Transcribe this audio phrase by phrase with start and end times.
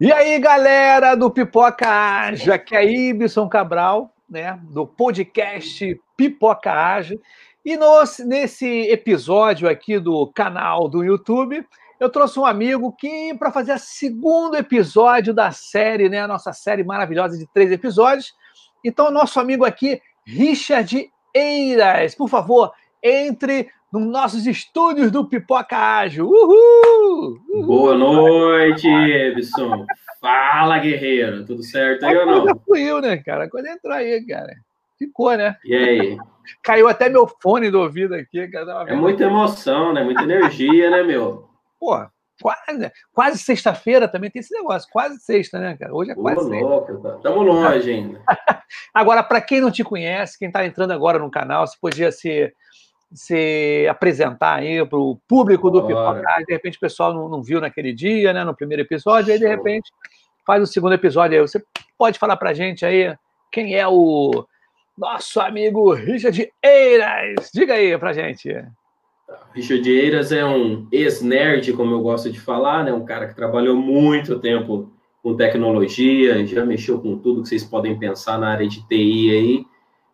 [0.00, 7.18] E aí, galera do Pipoca Age, aqui é Ibson Cabral, né, do podcast Pipoca Age.
[7.64, 11.66] E nos, nesse episódio aqui do canal do YouTube,
[11.98, 16.52] eu trouxe um amigo que para fazer o segundo episódio da série, né, a nossa
[16.52, 18.32] série maravilhosa de três episódios.
[18.84, 22.70] Então, nosso amigo aqui, Richard Eiras, por favor,
[23.02, 26.24] entre nos nossos estúdios do Pipoca Ágil.
[26.28, 26.97] Uhul!
[27.18, 27.66] Uhul!
[27.66, 29.84] Boa noite, Ebson.
[30.20, 31.44] Fala, guerreiro.
[31.44, 32.60] Tudo certo aí a ou não?
[32.60, 33.44] Fluiu, né, cara?
[33.44, 34.54] A coisa entrou aí, cara.
[34.96, 35.56] Ficou, né?
[35.64, 36.16] E aí?
[36.62, 38.46] Caiu até meu fone do ouvido aqui.
[38.48, 38.84] Cara.
[38.86, 40.04] É muita emoção, né?
[40.04, 41.48] Muita energia, né, meu?
[41.78, 42.06] Pô,
[42.40, 44.88] quase, quase sexta-feira também tem esse negócio.
[44.90, 45.92] Quase sexta, né, cara?
[45.92, 47.52] Hoje é quase Ô, louco, Estamos tá.
[47.52, 48.22] longe ainda.
[48.94, 52.54] agora, para quem não te conhece, quem está entrando agora no canal, você podia ser
[53.12, 56.44] se apresentar aí para o público do Pipocast.
[56.44, 59.46] De repente o pessoal não, não, viu naquele dia, né, no primeiro episódio, aí de
[59.46, 59.90] repente
[60.46, 61.46] faz o segundo episódio aí.
[61.46, 61.62] Você
[61.96, 63.14] pode falar para a gente aí
[63.50, 64.46] quem é o
[64.96, 67.50] nosso amigo Richard Eiras?
[67.52, 68.48] Diga aí para gente.
[69.54, 72.92] Richard Eiras é um ex-nerd, como eu gosto de falar, né?
[72.92, 74.92] um cara que trabalhou muito tempo
[75.22, 79.66] com tecnologia, já mexeu com tudo que vocês podem pensar na área de TI aí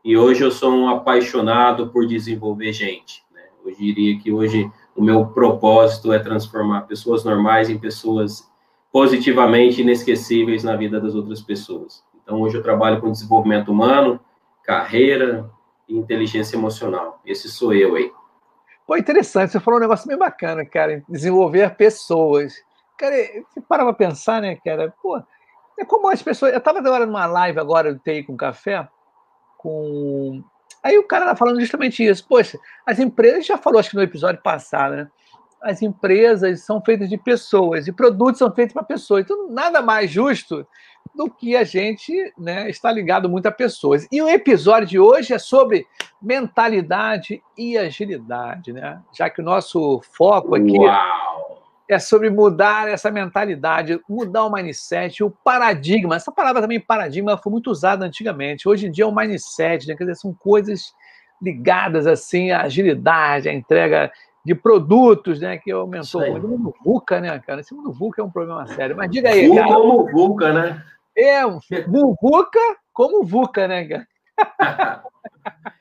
[0.04, 3.24] e hoje eu sou um apaixonado por desenvolver gente.
[3.32, 3.40] Né?
[3.64, 8.46] Eu diria que hoje o meu propósito é transformar pessoas normais em pessoas
[8.92, 12.04] positivamente inesquecíveis na vida das outras pessoas.
[12.22, 14.20] Então, hoje eu trabalho com desenvolvimento humano,
[14.62, 15.50] carreira
[15.88, 17.20] e inteligência emocional.
[17.24, 18.12] Esse sou eu aí.
[18.86, 22.54] Pô, interessante, você falou um negócio bem bacana, cara, desenvolver pessoas.
[22.98, 23.16] Cara,
[23.48, 24.94] você para pra pensar, né, cara?
[25.02, 25.20] Pô,
[25.78, 26.52] é como as pessoas.
[26.52, 28.86] Eu estava agora numa live agora do TI com café,
[29.64, 30.44] com.
[30.82, 32.28] Aí o cara tá falando justamente isso.
[32.28, 35.08] Poxa, as empresas, já falou acho que no episódio passado, né?
[35.62, 39.24] As empresas são feitas de pessoas e produtos são feitos para pessoas.
[39.24, 40.66] Então, nada mais justo
[41.14, 44.06] do que a gente né, está ligado muito a pessoas.
[44.12, 45.86] E o episódio de hoje é sobre
[46.20, 49.00] mentalidade e agilidade, né?
[49.16, 51.33] Já que o nosso foco aqui Uau
[51.88, 56.16] é sobre mudar essa mentalidade, mudar o mindset, o paradigma.
[56.16, 58.68] Essa palavra também, paradigma, foi muito usada antigamente.
[58.68, 59.94] Hoje em dia é o mindset, né?
[59.94, 60.94] Quer dizer, são coisas
[61.42, 64.10] ligadas assim à agilidade, à entrega
[64.44, 65.58] de produtos, né?
[65.58, 66.46] Que aumentou muito.
[66.46, 67.60] O mundo VUCA, né, cara?
[67.60, 68.96] Esse mundo VUCA é um problema sério.
[68.96, 69.66] Mas diga aí, cara.
[69.66, 70.84] Como VUCA, né?
[71.16, 71.58] É, um
[72.20, 74.06] VUCA como VUCA, né, cara?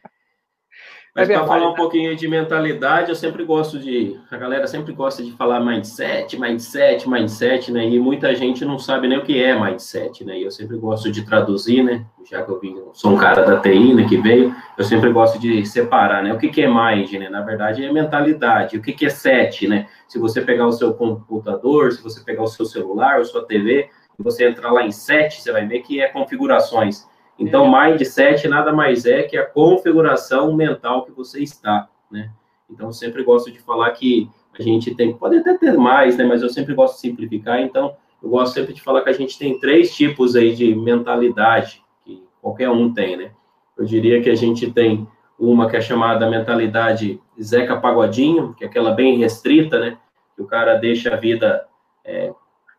[1.16, 4.19] Mas é para falar um pouquinho de mentalidade, eu sempre gosto de.
[4.31, 7.88] A galera sempre gosta de falar mindset, mindset, mindset, né?
[7.88, 10.40] E muita gente não sabe nem o que é mindset, né?
[10.40, 12.03] E eu sempre gosto de traduzir, né?
[12.28, 15.38] Já que eu vim, sou um cara da TI, né, que veio, eu sempre gosto
[15.38, 16.34] de separar, né?
[16.34, 17.30] O que, que é mind, né?
[17.30, 18.78] Na verdade, é mentalidade.
[18.78, 19.85] O que, que é set, né?
[20.07, 23.88] Se você pegar o seu computador, se você pegar o seu celular ou sua TV,
[24.19, 27.07] e você entrar lá em set, você vai ver que é configurações.
[27.38, 32.31] Então, mindset nada mais é que a configuração mental que você está, né?
[32.69, 36.23] Então, eu sempre gosto de falar que a gente tem, pode até ter mais, né?
[36.23, 37.59] Mas eu sempre gosto de simplificar.
[37.59, 41.83] Então, eu gosto sempre de falar que a gente tem três tipos aí de mentalidade
[42.05, 43.31] que qualquer um tem, né?
[43.77, 45.07] Eu diria que a gente tem
[45.38, 49.97] uma que é chamada mentalidade Zeca Pagodinho, que é aquela bem restrita, né?
[50.35, 51.67] Que o cara deixa a vida
[52.05, 52.31] é,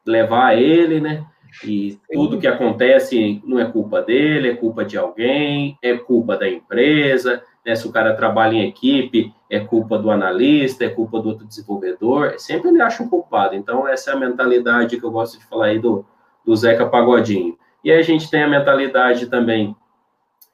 [0.07, 1.27] levar ele, né?
[1.63, 6.49] E tudo que acontece não é culpa dele, é culpa de alguém, é culpa da
[6.49, 7.75] empresa, né?
[7.75, 12.35] Se o cara trabalha em equipe, é culpa do analista, é culpa do outro desenvolvedor,
[12.39, 13.55] sempre ele acha um culpado.
[13.55, 16.05] Então, essa é a mentalidade que eu gosto de falar aí do,
[16.45, 17.57] do Zeca Pagodinho.
[17.83, 19.77] E aí a gente tem a mentalidade também,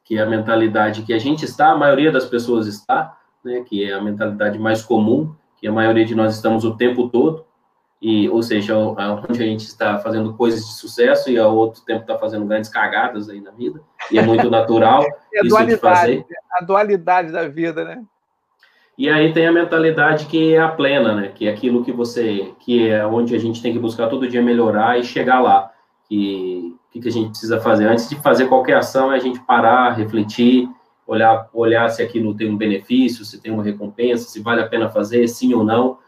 [0.05, 3.65] que é a mentalidade que a gente está, a maioria das pessoas está, né?
[3.67, 7.45] Que é a mentalidade mais comum, que a maioria de nós estamos o tempo todo,
[8.01, 12.01] e, ou seja, onde a gente está fazendo coisas de sucesso e ao outro tempo
[12.01, 13.81] está fazendo grandes cagadas aí na vida,
[14.11, 15.03] e é muito natural
[15.35, 16.25] é a isso de fazer.
[16.59, 18.03] A dualidade da vida, né?
[18.97, 21.29] E aí tem a mentalidade que é a plena, né?
[21.35, 24.43] Que é aquilo que você, que é onde a gente tem que buscar todo dia
[24.43, 25.71] melhorar e chegar lá.
[26.11, 27.87] E o que, que a gente precisa fazer?
[27.87, 30.69] Antes de fazer qualquer ação, é a gente parar, refletir,
[31.07, 34.91] olhar, olhar se aquilo tem um benefício, se tem uma recompensa, se vale a pena
[34.91, 35.99] fazer, sim ou não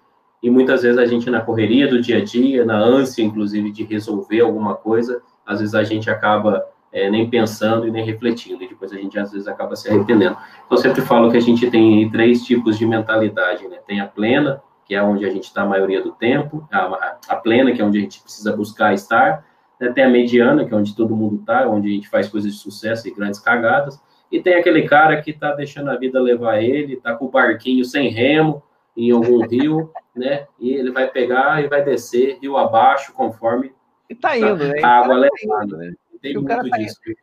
[0.43, 3.85] e muitas vezes a gente, na correria do dia a dia, na ânsia, inclusive, de
[3.85, 8.69] resolver alguma coisa, às vezes a gente acaba é, nem pensando e nem refletindo, e
[8.69, 10.37] depois a gente, às vezes, acaba se arrependendo.
[10.67, 13.79] Então, eu sempre falo que a gente tem três tipos de mentalidade, né?
[13.87, 17.37] Tem a plena, que é onde a gente está a maioria do tempo, a, a,
[17.37, 19.47] plena, que é onde a gente precisa buscar estar,
[19.81, 19.93] né?
[19.93, 22.59] tem a mediana, que é onde todo mundo está, onde a gente faz coisas de
[22.59, 26.95] sucesso e grandes cagadas, e tem aquele cara que está deixando a vida levar ele,
[26.95, 28.63] está com o barquinho sem remo,
[28.97, 30.47] em algum rio, né?
[30.59, 33.73] E ele vai pegar e vai descer rio abaixo conforme
[34.09, 34.83] E tá indo, né?
[34.83, 35.95] A água tá levando, né?
[36.21, 37.01] Tem muito tá disso.
[37.07, 37.17] Indo.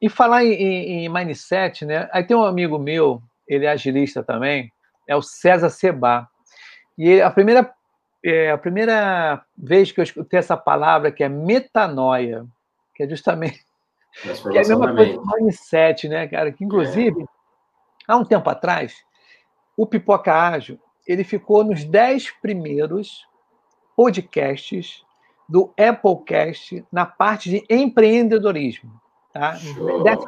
[0.00, 2.08] E falar em, em, em mindset, né?
[2.12, 4.72] Aí tem um amigo meu, ele é agilista também,
[5.06, 6.28] é o César Seba.
[6.96, 7.70] E a primeira,
[8.24, 12.46] é, a primeira vez que eu escutei essa palavra, que é metanoia,
[12.94, 13.64] que é justamente
[14.12, 16.52] que é a mesma coisa do mindset, né, cara?
[16.52, 17.26] Que, inclusive, é.
[18.08, 18.94] há um tempo atrás,
[19.76, 20.78] o Pipoca Ágil,
[21.10, 23.26] ele ficou nos dez primeiros
[23.96, 25.04] podcasts
[25.48, 28.92] do Applecast na parte de empreendedorismo.
[29.32, 29.56] Tá?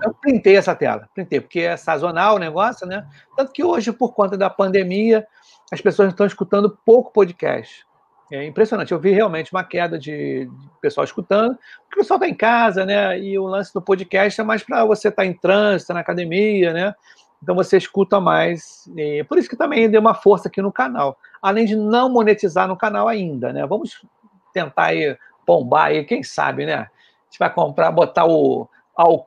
[0.03, 3.07] Eu printei essa tela, printei, porque é sazonal o negócio, né?
[3.37, 5.27] Tanto que hoje, por conta da pandemia,
[5.73, 7.85] as pessoas estão escutando pouco podcast.
[8.31, 8.93] É impressionante.
[8.93, 10.49] Eu vi realmente uma queda de,
[10.81, 11.55] pessoal escutando,
[11.85, 13.19] porque o pessoal está em casa, né?
[13.19, 16.73] E o lance do podcast é mais para você estar tá em trânsito, na academia,
[16.73, 16.95] né?
[17.43, 18.89] Então você escuta mais.
[18.97, 21.19] E por isso que também deu uma força aqui no canal.
[21.41, 23.67] Além de não monetizar no canal ainda, né?
[23.67, 24.07] Vamos
[24.53, 25.17] tentar aí
[25.47, 26.75] bombar aí, quem sabe, né?
[26.75, 26.91] A
[27.29, 28.69] gente vai comprar, botar o,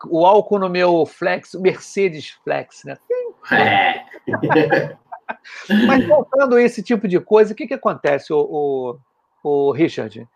[0.09, 2.97] o álcool no meu Flex, o Mercedes Flex, né?
[3.51, 4.95] É.
[5.87, 8.97] Mas voltando a esse tipo de coisa, o que, que acontece, o,
[9.43, 10.27] o, o, Richard?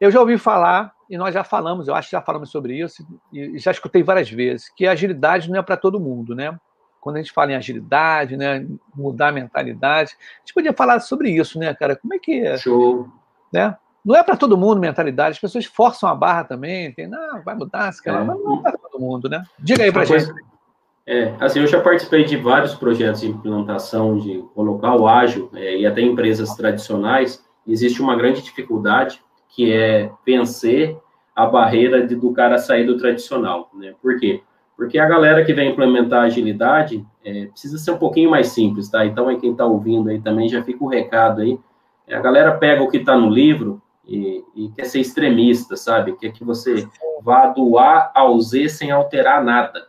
[0.00, 3.06] Eu já ouvi falar, e nós já falamos, eu acho que já falamos sobre isso,
[3.32, 6.58] e já escutei várias vezes, que a agilidade não é para todo mundo, né?
[7.00, 11.30] Quando a gente fala em agilidade, né, mudar a mentalidade, a gente podia falar sobre
[11.30, 11.96] isso, né, cara?
[11.96, 12.56] Como é que é?
[12.58, 13.08] Show.
[13.52, 13.76] Né?
[14.04, 17.54] Não é para todo mundo mentalidade, as pessoas forçam a barra também, tem, não, vai
[17.54, 18.24] mudar, se calhar, é.
[18.24, 19.42] mas não é para todo mundo, né?
[19.58, 20.32] Diga aí para gente.
[21.06, 25.78] É, assim, eu já participei de vários projetos de implantação de colocar o ágil é,
[25.78, 27.42] e até empresas tradicionais.
[27.66, 30.98] Existe uma grande dificuldade que é vencer
[31.34, 33.94] a barreira de, do cara sair do tradicional, né?
[34.02, 34.42] Por quê?
[34.78, 39.04] Porque a galera que vem implementar agilidade é, precisa ser um pouquinho mais simples, tá?
[39.04, 41.58] Então, aí quem está ouvindo aí também já fica o recado aí.
[42.06, 46.16] É, a galera pega o que está no livro e, e, quer ser extremista, sabe?
[46.16, 46.88] Quer que você
[47.22, 49.88] vá do A ao Z sem alterar nada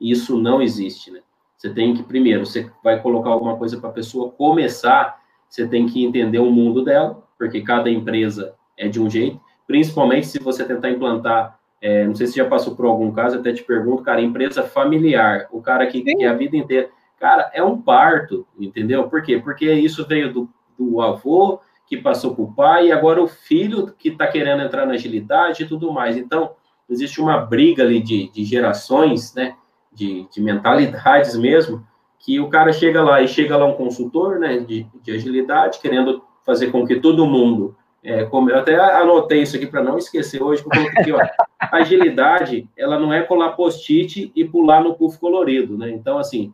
[0.00, 1.20] isso não existe, né?
[1.56, 5.86] Você tem que, primeiro, você vai colocar alguma coisa para a pessoa começar, você tem
[5.86, 10.64] que entender o mundo dela, porque cada empresa é de um jeito, principalmente se você
[10.64, 14.20] tentar implantar, é, não sei se já passou por algum caso, até te pergunto, cara,
[14.20, 19.08] empresa familiar, o cara que, que a vida inteira, cara, é um parto, entendeu?
[19.08, 19.38] Por quê?
[19.38, 20.48] Porque isso veio do,
[20.78, 24.86] do avô, que passou para o pai, e agora o filho que está querendo entrar
[24.86, 26.16] na agilidade e tudo mais.
[26.16, 26.52] Então,
[26.88, 29.56] existe uma briga ali de, de gerações, né?
[29.92, 31.86] de, de mentalidades mesmo,
[32.18, 36.22] que o cara chega lá e chega lá um consultor né, de, de agilidade, querendo
[36.44, 37.76] fazer com que todo mundo.
[38.02, 41.18] É, como, eu até anotei isso aqui para não esquecer hoje, porque aqui, ó,
[41.76, 45.90] agilidade ela não é colar post-it e pular no puff colorido, né?
[45.90, 46.52] Então, assim,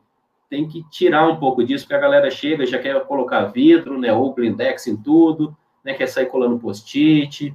[0.48, 4.12] tem que tirar um pouco disso, porque a galera chega já quer colocar vidro, né,
[4.12, 7.54] ou blindex em tudo, né, quer sair colando post-it.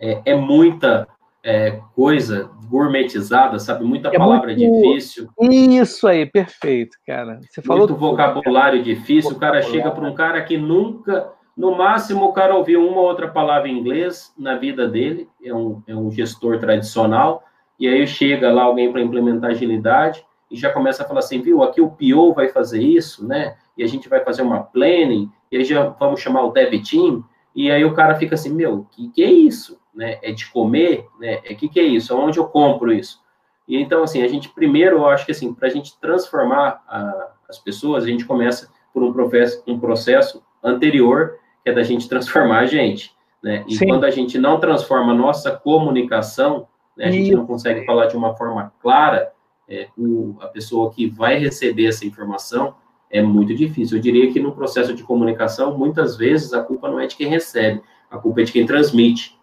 [0.00, 1.08] É, é muita
[1.42, 3.84] é, coisa gourmetizada, sabe?
[3.84, 4.58] Muita é palavra muito...
[4.58, 5.28] difícil.
[5.40, 7.40] Isso aí, perfeito, cara.
[7.48, 8.94] Você falou muito vocabulário cara.
[8.94, 9.32] difícil.
[9.32, 13.08] O cara chega para um cara que nunca, no máximo, o cara ouviu uma ou
[13.08, 15.28] outra palavra em inglês na vida dele.
[15.42, 17.42] É um, é um gestor tradicional.
[17.78, 21.62] E aí chega lá alguém para implementar agilidade e já começa a falar assim, viu?
[21.62, 23.56] Aqui o PO vai fazer isso, né?
[23.76, 25.30] E a gente vai fazer uma planning.
[25.52, 27.22] E aí já vamos chamar o dev team.
[27.54, 29.78] E aí o cara fica assim, meu, que que é isso?
[29.98, 32.16] né, é de comer, né, é que que é isso?
[32.16, 33.20] Onde eu compro isso?
[33.66, 37.32] E então, assim, a gente primeiro, eu acho que assim, para a gente transformar a,
[37.48, 41.34] as pessoas, a gente começa por um processo, um processo anterior,
[41.68, 43.64] é da gente transformar a gente, né?
[43.66, 43.86] E Sim.
[43.86, 48.16] quando a gente não transforma a nossa comunicação, né, a gente não consegue falar de
[48.16, 49.32] uma forma clara,
[49.68, 52.74] é, o, a pessoa que vai receber essa informação
[53.10, 53.98] é muito difícil.
[53.98, 57.28] Eu diria que no processo de comunicação, muitas vezes a culpa não é de quem
[57.28, 59.38] recebe, a culpa é de quem transmite.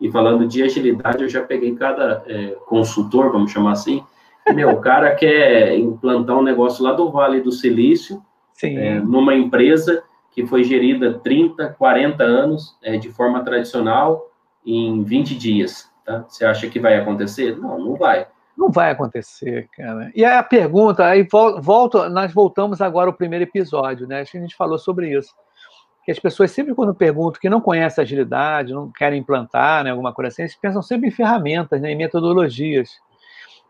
[0.00, 4.02] E falando de agilidade, eu já peguei cada é, consultor, vamos chamar assim,
[4.54, 8.22] meu, o cara quer implantar um negócio lá do Vale do Silício,
[8.62, 10.02] é, numa empresa
[10.36, 14.30] que foi gerida 30, 40 anos é, de forma tradicional
[14.66, 15.90] em 20 dias.
[16.04, 16.26] Tá?
[16.28, 17.56] Você acha que vai acontecer?
[17.56, 18.26] Não, não vai.
[18.54, 20.12] Não vai acontecer, cara.
[20.14, 21.26] E a pergunta, aí
[21.62, 24.20] volto, nós voltamos agora ao primeiro episódio, né?
[24.20, 25.34] Acho que a gente falou sobre isso
[26.06, 30.14] que as pessoas sempre quando perguntam que não conhecem agilidade, não querem implantar, né, alguma
[30.14, 32.90] coisa assim, eles pensam sempre em ferramentas, né, em metodologias.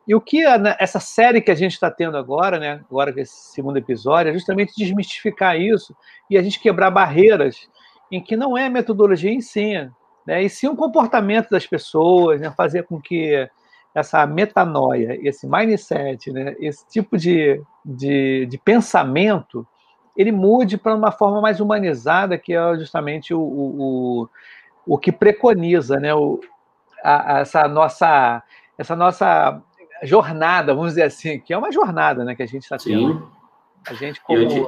[0.07, 3.13] E o que a, né, essa série que a gente está tendo agora, né, agora
[3.13, 5.97] com esse segundo episódio, é justamente desmistificar isso
[6.31, 7.69] e a gente quebrar barreiras
[8.11, 9.75] em que não é a metodologia em si,
[10.25, 13.49] né, e sim o comportamento das pessoas, né, fazer com que
[13.93, 19.67] essa metanoia, esse mindset, né, esse tipo de, de, de pensamento
[20.17, 24.29] ele mude para uma forma mais humanizada, que é justamente o, o,
[24.87, 26.41] o que preconiza né, o,
[27.03, 28.43] a, a essa nossa
[28.79, 29.63] essa nossa
[30.03, 33.15] jornada, vamos dizer assim, que é uma jornada, né, que a gente está tendo.
[33.15, 33.27] Sim.
[33.89, 34.49] A gente como...
[34.49, 34.63] Te...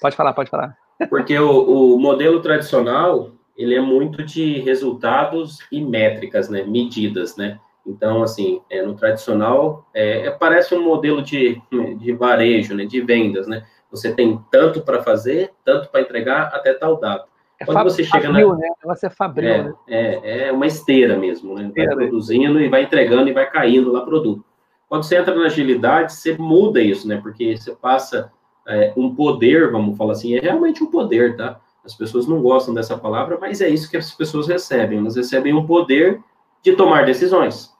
[0.00, 0.76] Pode falar, pode falar.
[1.08, 7.58] Porque o, o, modelo tradicional, ele é muito de resultados e métricas, né, medidas, né.
[7.86, 11.60] Então, assim, é, no tradicional, é, é, parece um modelo de,
[11.98, 13.64] de varejo, né, de vendas, né.
[13.90, 17.26] Você tem tanto para fazer, tanto para entregar até tal data.
[17.60, 18.56] É Quando você chega fabril, na...
[18.58, 18.68] né?
[18.84, 19.74] Você é fabril, é, né?
[19.88, 21.72] É, é uma esteira mesmo, né?
[21.74, 24.44] Vai produzindo e vai entregando e vai caindo lá produto.
[24.88, 27.18] Quando você entra na agilidade, você muda isso, né?
[27.20, 28.32] Porque você passa
[28.66, 31.60] é, um poder, vamos falar assim, é realmente um poder, tá?
[31.84, 34.98] As pessoas não gostam dessa palavra, mas é isso que as pessoas recebem.
[34.98, 36.20] Elas recebem um poder
[36.62, 37.72] de tomar decisões.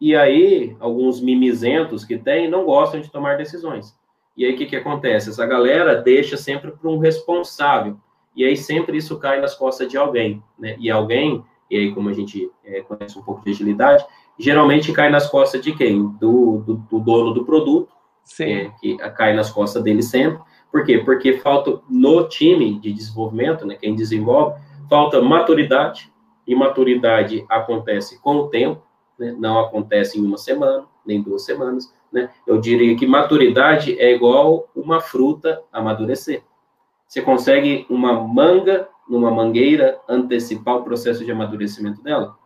[0.00, 3.96] E aí, alguns mimizentos que tem não gostam de tomar decisões.
[4.36, 5.30] E aí, o que, que acontece?
[5.30, 7.96] Essa galera deixa sempre para um responsável
[8.34, 10.76] e aí sempre isso cai nas costas de alguém, né?
[10.78, 14.04] E alguém, e aí como a gente é, conhece um pouco de agilidade,
[14.38, 16.08] geralmente cai nas costas de quem?
[16.20, 17.88] Do, do, do dono do produto,
[18.40, 20.42] é, que cai nas costas dele sempre.
[20.70, 20.98] Por quê?
[20.98, 26.12] Porque falta no time de desenvolvimento, né, quem desenvolve, falta maturidade,
[26.46, 28.82] e maturidade acontece com o tempo,
[29.18, 32.30] né, não acontece em uma semana, nem duas semanas, né?
[32.46, 36.42] Eu diria que maturidade é igual uma fruta amadurecer.
[37.06, 42.36] Você consegue uma manga numa mangueira antecipar o processo de amadurecimento dela?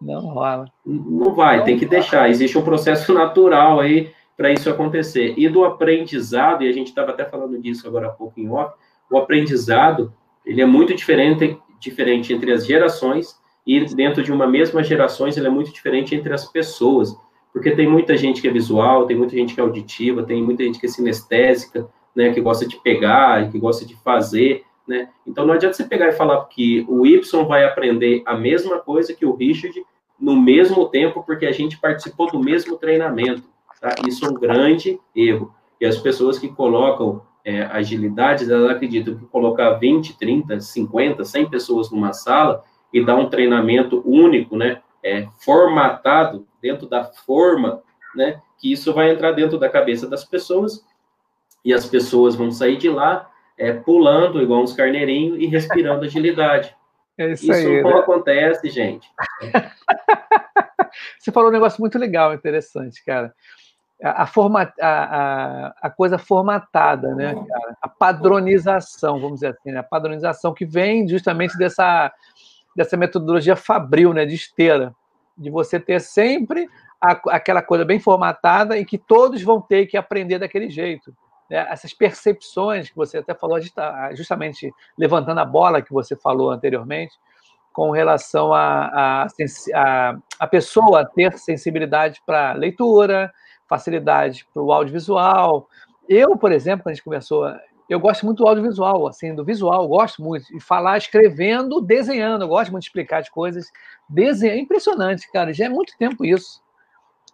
[0.00, 0.64] Não rola.
[0.84, 1.98] Não vai, Não tem que rola.
[1.98, 2.28] deixar.
[2.28, 5.34] Existe um processo natural aí para isso acontecer.
[5.36, 8.74] E do aprendizado, e a gente estava até falando disso agora há pouco em off,
[9.10, 10.12] o aprendizado,
[10.44, 15.46] ele é muito diferente, diferente entre as gerações e dentro de uma mesma geração, ele
[15.46, 17.16] é muito diferente entre as pessoas.
[17.52, 20.64] Porque tem muita gente que é visual, tem muita gente que é auditiva, tem muita
[20.64, 25.08] gente que é sinestésica, né, que gosta de pegar, que gosta de fazer, né?
[25.26, 29.14] Então não adianta você pegar e falar que o Y vai aprender a mesma coisa
[29.14, 29.82] que o Richard
[30.20, 33.42] no mesmo tempo, porque a gente participou do mesmo treinamento,
[33.80, 33.94] tá?
[34.06, 35.52] Isso é um grande erro.
[35.80, 41.50] E as pessoas que colocam é, agilidades, elas acreditam que colocar 20, 30, 50, 100
[41.50, 47.82] pessoas numa sala e dar um treinamento único, né, é, formatado dentro da forma,
[48.14, 50.84] né, que isso vai entrar dentro da cabeça das pessoas
[51.64, 56.74] e as pessoas vão sair de lá é, pulando igual uns carneirinhos e respirando agilidade.
[57.18, 57.98] É isso, isso aí, não né?
[57.98, 59.06] acontece, gente.
[61.20, 63.34] Você falou um negócio muito legal, interessante, cara.
[64.02, 67.76] A, forma, a, a, a, coisa formatada, né, cara?
[67.82, 69.80] A padronização, vamos dizer assim, né?
[69.80, 72.10] a padronização que vem justamente dessa,
[72.74, 74.94] dessa metodologia fabril, né, de esteira,
[75.36, 76.66] de você ter sempre
[76.98, 81.14] aquela coisa bem formatada e que todos vão ter que aprender daquele jeito
[81.52, 83.58] né, essas percepções que você até falou,
[84.14, 87.12] justamente levantando a bola que você falou anteriormente,
[87.74, 89.26] com relação a, a,
[89.74, 93.30] a, a pessoa ter sensibilidade para leitura,
[93.68, 95.68] facilidade para o audiovisual.
[96.08, 97.46] Eu, por exemplo, quando a gente começou,
[97.88, 102.48] eu gosto muito do audiovisual, assim, do visual, gosto muito de falar escrevendo, desenhando, eu
[102.48, 103.70] gosto muito de explicar as coisas.
[104.08, 106.61] Desenho, é impressionante, cara, já é muito tempo isso.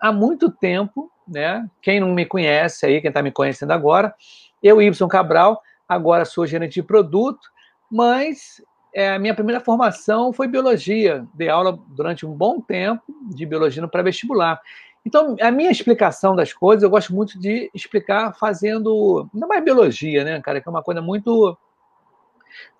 [0.00, 1.68] Há muito tempo né?
[1.82, 4.14] Quem não me conhece aí, quem está me conhecendo agora,
[4.62, 7.48] eu, Y Cabral, agora sou gerente de produto,
[7.90, 8.62] mas
[8.94, 11.26] é, a minha primeira formação foi biologia.
[11.34, 14.60] Dei aula durante um bom tempo de biologia no pré-vestibular.
[15.04, 20.24] Então, a minha explicação das coisas, eu gosto muito de explicar fazendo, não mais biologia,
[20.24, 21.56] né, cara, que é uma coisa muito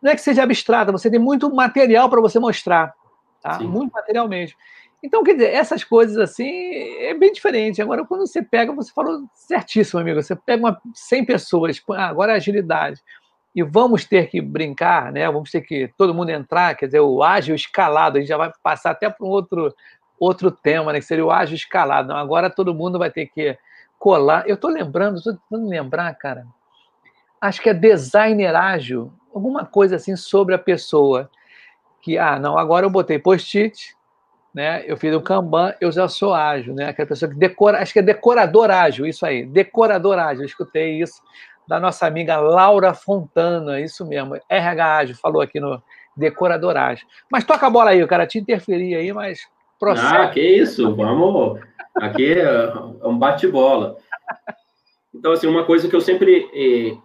[0.03, 2.95] não é que seja abstrata, você tem muito material para você mostrar,
[3.41, 3.59] tá?
[3.59, 3.69] Sim.
[3.69, 4.57] Muito material mesmo.
[5.03, 6.49] Então, quer dizer, essas coisas assim
[7.01, 7.81] é bem diferente.
[7.81, 12.33] Agora, quando você pega, você falou certíssimo, amigo, você pega uma 100 pessoas, ah, agora
[12.33, 13.01] é agilidade,
[13.55, 15.31] e vamos ter que brincar, né?
[15.31, 18.53] Vamos ter que todo mundo entrar, quer dizer, o ágil escalado, a gente já vai
[18.63, 19.75] passar até para um outro,
[20.19, 20.99] outro tema, né?
[20.99, 22.09] Que seria o ágil escalado.
[22.09, 23.57] Não, agora todo mundo vai ter que
[23.99, 24.49] colar.
[24.49, 26.47] Eu estou lembrando, estou tentando lembrar, cara.
[27.41, 31.31] Acho que é designer ágil, alguma coisa assim sobre a pessoa.
[32.01, 33.97] Que, ah, não, agora eu botei post-it,
[34.55, 34.83] né?
[34.87, 36.89] Eu fiz um Kanban, eu já sou ágil, né?
[36.89, 41.01] Aquela pessoa que decora, acho que é decorador ágil, isso aí, decorador ágil, eu escutei
[41.01, 41.23] isso
[41.67, 45.83] da nossa amiga Laura Fontana, isso mesmo, RH ágil, falou aqui no
[46.17, 47.07] decorador ágil.
[47.31, 49.41] Mas toca a bola aí, o cara te interferir aí, mas
[49.79, 50.15] processo.
[50.15, 51.61] Ah, que isso, vamos,
[51.97, 52.73] aqui é
[53.05, 53.97] um bate-bola.
[55.15, 56.97] Então, assim, uma coisa que eu sempre eh,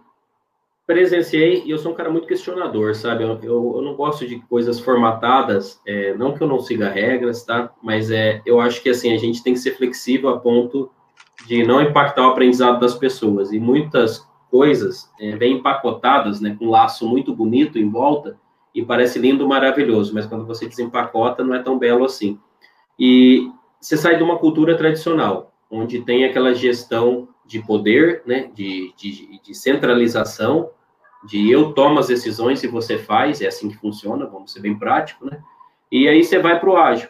[0.86, 3.24] presenciei e eu sou um cara muito questionador, sabe?
[3.24, 7.42] Eu, eu, eu não gosto de coisas formatadas, é, não que eu não siga regras,
[7.42, 7.72] tá?
[7.82, 10.90] Mas é, eu acho que assim a gente tem que ser flexível a ponto
[11.46, 16.66] de não impactar o aprendizado das pessoas e muitas coisas é, vêm empacotadas, né, com
[16.66, 18.38] um laço muito bonito em volta
[18.74, 22.38] e parece lindo, maravilhoso, mas quando você desempacota não é tão belo assim.
[22.98, 23.50] E
[23.80, 29.40] você sai de uma cultura tradicional, onde tem aquela gestão de poder, né, de, de,
[29.40, 30.70] de centralização,
[31.24, 34.78] de eu tomo as decisões e você faz, é assim que funciona, vamos ser bem
[34.78, 35.42] prático, né?
[35.90, 37.08] E aí você vai para o ágil.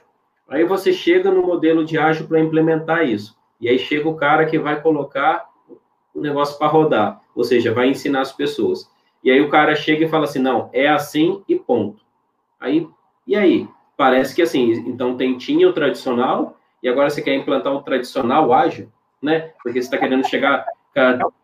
[0.48, 3.36] Aí você chega no modelo de ágil para implementar isso.
[3.60, 5.46] E aí chega o cara que vai colocar
[6.14, 8.88] o negócio para rodar, ou seja, vai ensinar as pessoas.
[9.22, 12.04] E aí o cara chega e fala assim: não, é assim e ponto.
[12.60, 12.86] Aí,
[13.26, 13.68] e aí?
[13.96, 18.52] Parece que assim, então tem tinha o tradicional, e agora você quer implantar o tradicional
[18.52, 18.92] ágil,
[19.24, 19.50] né?
[19.62, 20.64] Porque você está querendo chegar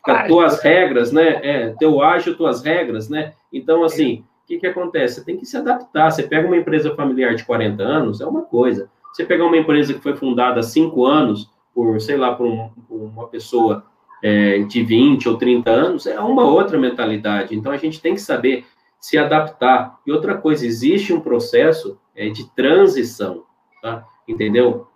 [0.03, 1.41] com, as tuas regras, né?
[1.43, 3.33] É, teu ágil, tuas regras, né?
[3.53, 5.17] Então, assim, o que, que acontece?
[5.17, 6.11] Você tem que se adaptar.
[6.11, 8.91] Você pega uma empresa familiar de 40 anos, é uma coisa.
[9.13, 12.69] Você pegar uma empresa que foi fundada há 5 anos, por, sei lá, por, um,
[12.89, 13.85] por uma pessoa
[14.23, 17.57] é, de 20 ou 30 anos, é uma outra mentalidade.
[17.57, 18.65] Então, a gente tem que saber
[19.01, 19.99] se adaptar.
[20.07, 23.45] E outra coisa, existe um processo é, de transição,
[23.83, 24.05] tá?
[24.29, 24.87] Entendeu?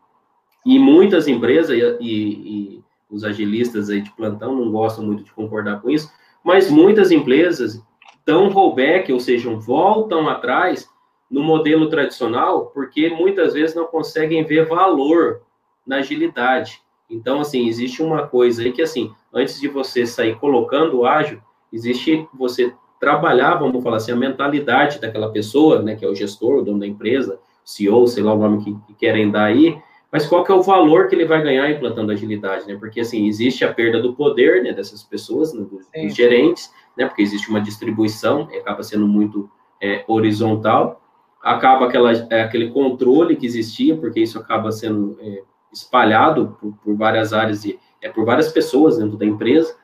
[0.64, 5.80] E muitas empresas, e, e, os agilistas aí de plantão não gostam muito de concordar
[5.80, 6.10] com isso,
[6.42, 7.82] mas muitas empresas
[8.26, 10.88] dão rollback, ou seja, voltam atrás
[11.30, 15.42] no modelo tradicional, porque muitas vezes não conseguem ver valor
[15.86, 16.80] na agilidade.
[17.08, 21.40] Então, assim, existe uma coisa aí que, assim, antes de você sair colocando o ágil,
[21.72, 26.58] existe você trabalhar, vamos falar assim, a mentalidade daquela pessoa, né, que é o gestor,
[26.58, 29.78] o dono da empresa, CEO, sei lá o nome que, que querem dar aí,
[30.14, 32.76] mas qual que é o valor que ele vai ganhar implantando agilidade, né?
[32.78, 37.04] Porque, assim, existe a perda do poder, né, dessas pessoas, né, dos, dos, gerentes, né,
[37.04, 39.50] porque existe uma distribuição, acaba sendo muito
[39.82, 41.02] é, horizontal,
[41.42, 45.42] acaba aquela, é, aquele controle que existia, porque isso acaba sendo é,
[45.72, 49.74] espalhado por, por, várias áreas e é, por várias pessoas dentro da empresa.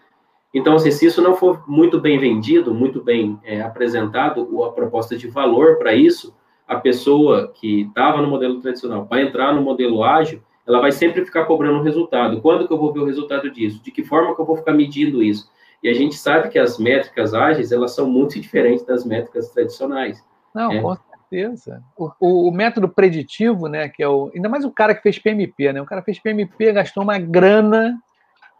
[0.54, 4.70] Então, assim, se isso não for muito bem vendido, muito bem é, apresentado, ou a
[4.70, 6.32] proposta de valor para isso,
[6.70, 11.24] a pessoa que estava no modelo tradicional vai entrar no modelo ágil, ela vai sempre
[11.24, 12.40] ficar cobrando um resultado.
[12.40, 13.82] Quando que eu vou ver o resultado disso?
[13.82, 15.50] De que forma que eu vou ficar medindo isso?
[15.82, 20.24] E a gente sabe que as métricas ágeis, elas são muito diferentes das métricas tradicionais.
[20.54, 20.80] Não, é.
[20.80, 21.82] com certeza.
[21.96, 24.30] O, o, o, método preditivo, né, que é o...
[24.32, 25.82] Ainda mais o cara que fez PMP, né?
[25.82, 28.00] O cara fez PMP, gastou uma grana,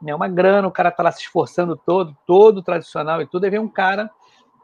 [0.03, 3.51] né, uma grana, o cara está lá se esforçando todo, todo tradicional e tudo, aí
[3.51, 4.11] vem um cara,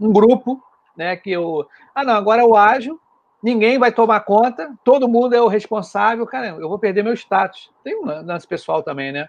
[0.01, 0.61] um grupo,
[0.97, 1.65] né, que eu...
[1.95, 3.01] Ah, não, agora é o ágil,
[3.43, 7.71] ninguém vai tomar conta, todo mundo é o responsável, cara, eu vou perder meu status.
[7.85, 9.29] Tem um lance pessoal também, né?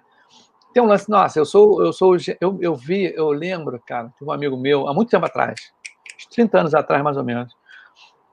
[0.74, 4.24] Tem um lance, nossa, eu sou, eu sou, eu, eu vi, eu lembro, cara, de
[4.24, 5.74] um amigo meu, há muito tempo atrás,
[6.16, 7.56] uns 30 anos atrás, mais ou menos,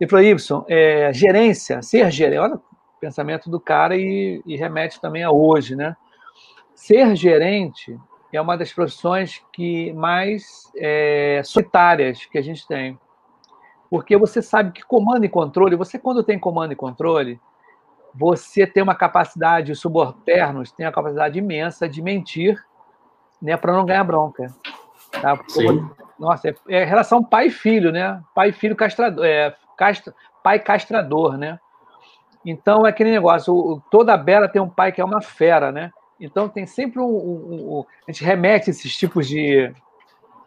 [0.00, 2.62] ele falou, Y, é, gerência, ser gerente, olha o
[3.00, 5.96] pensamento do cara e, e remete também a hoje, né?
[6.74, 7.96] Ser gerente
[8.36, 12.98] é uma das profissões que mais é, solitárias que a gente tem.
[13.94, 17.40] Porque você sabe que comando e controle, você quando tem comando e controle,
[18.12, 22.60] você tem uma capacidade, os subalternos têm a capacidade imensa de mentir
[23.40, 24.52] né, para não ganhar bronca.
[25.22, 25.38] Tá?
[25.46, 25.88] Sim.
[26.18, 28.20] Nossa, é, é, relação pai e filho, né?
[28.34, 31.60] Pai e filho castrador, é, castra, pai castrador, né?
[32.44, 35.92] Então é aquele negócio, o, toda bela tem um pai que é uma fera, né?
[36.18, 39.72] Então tem sempre um, um, um a gente remete esses tipos de,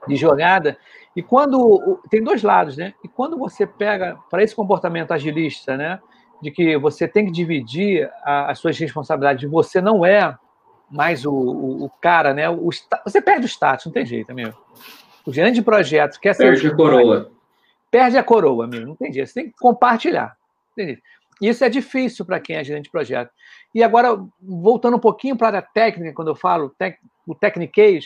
[0.07, 0.77] de jogada
[1.15, 2.93] e quando tem dois lados, né?
[3.03, 5.99] E quando você pega para esse comportamento agilista, né,
[6.41, 10.37] de que você tem que dividir a, as suas responsabilidades, você não é
[10.89, 12.47] mais o, o, o cara, né?
[12.47, 12.69] O,
[13.03, 14.55] você perde o status, não tem jeito, amigo.
[15.25, 16.51] O gerente de projetos quer ser.
[16.51, 17.31] Perde a coroa.
[17.89, 19.27] Perde a coroa, amigo, não tem jeito.
[19.27, 20.37] Você tem que compartilhar.
[21.41, 23.31] Isso é difícil para quem é gerente de projeto.
[23.73, 28.05] E agora, voltando um pouquinho para a técnica, quando eu falo tec, o techniquez,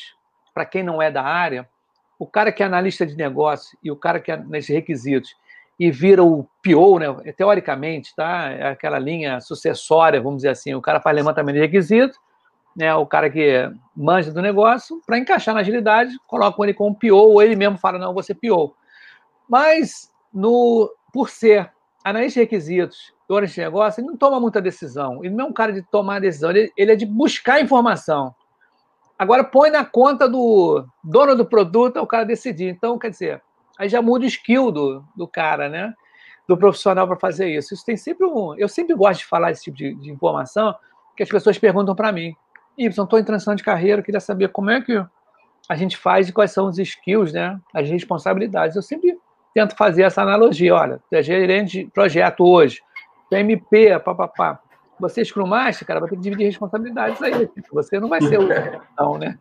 [0.53, 1.67] para quem não é da área,
[2.21, 5.35] o cara que é analista de negócio e o cara que é nesses requisitos
[5.79, 8.47] e vira o PO, né, teoricamente, tá?
[8.51, 12.15] É aquela linha sucessória, vamos dizer assim, o cara faz levantamento de requisitos,
[12.77, 17.15] né, o cara que manja do negócio, para encaixar na agilidade, coloca ele como PO,
[17.15, 18.75] ou ele mesmo fala, não, você PO.
[19.49, 21.71] Mas, no, por ser
[22.03, 25.25] analista de requisitos, dono de negócio, ele não toma muita decisão.
[25.25, 28.35] Ele não é um cara de tomar decisão, ele, ele é de buscar informação.
[29.21, 32.69] Agora põe na conta do dono do produto o cara decidir.
[32.69, 33.39] Então, quer dizer,
[33.77, 35.93] aí já muda o skill do, do cara, né?
[36.47, 37.71] Do profissional para fazer isso.
[37.71, 38.55] Isso tem sempre um.
[38.55, 40.73] Eu sempre gosto de falar esse tipo de, de informação,
[41.15, 42.35] que as pessoas perguntam para mim.
[42.75, 44.99] Y, estou em transição de carreira, queria saber como é que
[45.69, 47.59] a gente faz e quais são os skills, né?
[47.75, 48.75] As responsabilidades.
[48.75, 49.15] Eu sempre
[49.53, 50.73] tento fazer essa analogia.
[50.73, 52.81] Olha, tu é gerente de projeto hoje,
[53.29, 54.59] tu é MP, papapá
[55.01, 57.47] você, Scrum Master, cara, vai ter que dividir responsabilidades aí.
[57.47, 58.47] Tipo, você não vai ser o
[58.97, 59.37] não, né?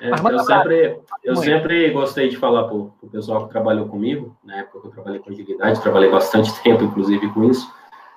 [0.00, 4.58] É, eu sempre, eu sempre gostei de falar para o pessoal que trabalhou comigo, na
[4.58, 7.72] época que eu trabalhei com agilidade, trabalhei bastante tempo, inclusive, com isso,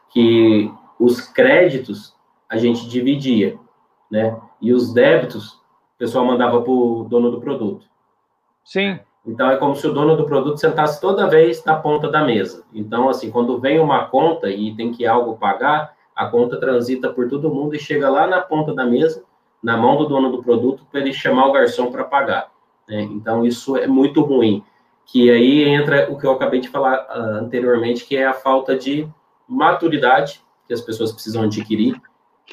[0.09, 2.13] que os créditos
[2.49, 3.57] a gente dividia,
[4.11, 4.37] né?
[4.61, 7.85] E os débitos, o pessoal mandava para o dono do produto.
[8.65, 8.99] Sim.
[9.25, 12.65] Então, é como se o dono do produto sentasse toda vez na ponta da mesa.
[12.73, 17.29] Então, assim, quando vem uma conta e tem que algo pagar, a conta transita por
[17.29, 19.23] todo mundo e chega lá na ponta da mesa,
[19.63, 22.51] na mão do dono do produto, para ele chamar o garçom para pagar.
[22.85, 23.03] Né?
[23.03, 24.61] Então, isso é muito ruim.
[25.05, 28.75] Que aí entra o que eu acabei de falar uh, anteriormente, que é a falta
[28.75, 29.07] de
[29.47, 31.95] maturidade que as pessoas precisam adquirir.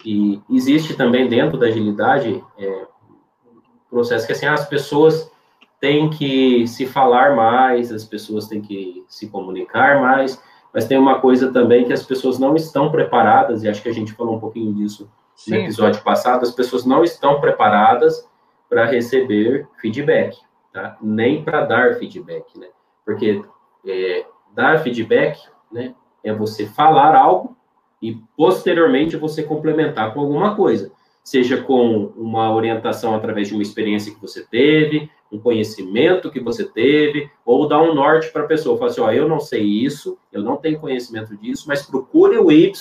[0.05, 2.87] E existe também dentro da agilidade é,
[3.51, 5.29] um processo que assim, as pessoas
[5.81, 10.41] têm que se falar mais, as pessoas têm que se comunicar mais,
[10.73, 13.95] mas tem uma coisa também que as pessoas não estão preparadas, e acho que a
[13.95, 15.51] gente falou um pouquinho disso Sim.
[15.51, 18.29] no episódio passado, as pessoas não estão preparadas
[18.69, 20.37] para receber feedback,
[20.73, 20.97] tá?
[21.01, 22.69] Nem para dar feedback, né?
[23.05, 23.43] Porque
[23.87, 27.57] é, dar feedback, né, é você falar algo
[28.03, 30.91] e posteriormente você complementar com alguma coisa,
[31.27, 36.63] seja com uma orientação através de uma experiência que você teve, um conhecimento que você
[36.63, 40.17] teve, ou dar um norte para a pessoa, falar assim, ó, eu não sei isso,
[40.33, 42.73] eu não tenho conhecimento disso, mas procure o Y,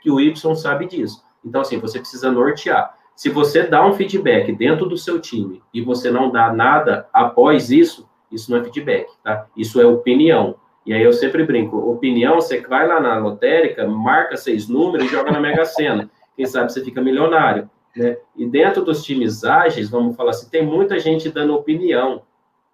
[0.00, 1.24] que o Y sabe disso.
[1.44, 2.94] Então, assim, você precisa nortear.
[3.16, 7.68] Se você dá um feedback dentro do seu time e você não dá nada após
[7.68, 9.48] isso, isso não é feedback, tá?
[9.56, 10.54] Isso é opinião.
[10.86, 15.10] E aí eu sempre brinco, opinião, você vai lá na lotérica, marca seis números e
[15.10, 16.08] joga na Mega Sena.
[16.36, 17.68] Quem sabe você fica milionário.
[17.96, 18.18] Né?
[18.36, 22.22] E dentro dos times ágeis, vamos falar assim, tem muita gente dando opinião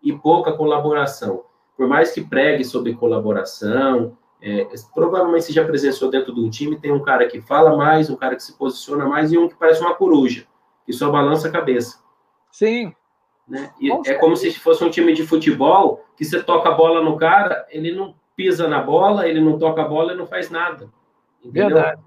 [0.03, 1.45] e pouca colaboração.
[1.77, 6.93] Por mais que pregue sobre colaboração, é, provavelmente você já presenciou dentro do time, tem
[6.93, 9.81] um cara que fala mais, um cara que se posiciona mais e um que parece
[9.81, 10.47] uma coruja,
[10.85, 11.99] que só balança a cabeça.
[12.53, 12.95] Sim.
[13.47, 13.71] Né?
[14.07, 17.67] é como se fosse um time de futebol, que você toca a bola no cara,
[17.69, 20.89] ele não pisa na bola, ele não toca a bola e não faz nada.
[21.43, 21.69] Entendeu?
[21.69, 22.01] Verdade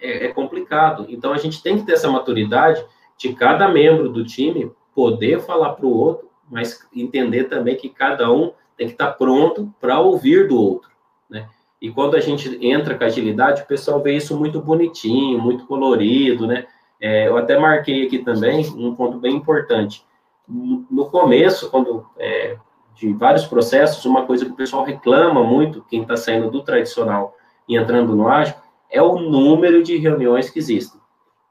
[0.00, 1.06] é, é complicado.
[1.08, 2.84] Então a gente tem que ter essa maturidade
[3.16, 8.30] de cada membro do time poder falar para o outro, mas entender também que cada
[8.30, 10.90] um tem que estar tá pronto para ouvir do outro,
[11.28, 11.48] né?
[11.80, 16.46] E quando a gente entra com agilidade, o pessoal vê isso muito bonitinho, muito colorido,
[16.46, 16.66] né?
[17.00, 20.04] É, eu até marquei aqui também um ponto bem importante.
[20.48, 22.56] No começo, quando é,
[22.94, 27.36] de vários processos, uma coisa que o pessoal reclama muito, quem está saindo do tradicional
[27.68, 28.54] e entrando no ágil,
[28.90, 31.00] é o número de reuniões que existem,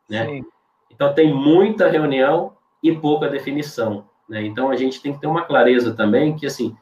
[0.10, 0.26] né?
[0.26, 0.46] Sim.
[0.92, 4.46] Então tem muita reunião e pouca definição, né?
[4.46, 6.76] Então a gente tem que ter uma clareza também que assim,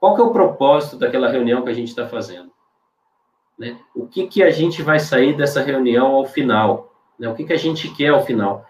[0.00, 2.50] qual que é o propósito daquela reunião que a gente está fazendo,
[3.58, 3.78] né?
[3.94, 7.28] O que que a gente vai sair dessa reunião ao final, né?
[7.28, 8.64] O que que a gente quer ao final?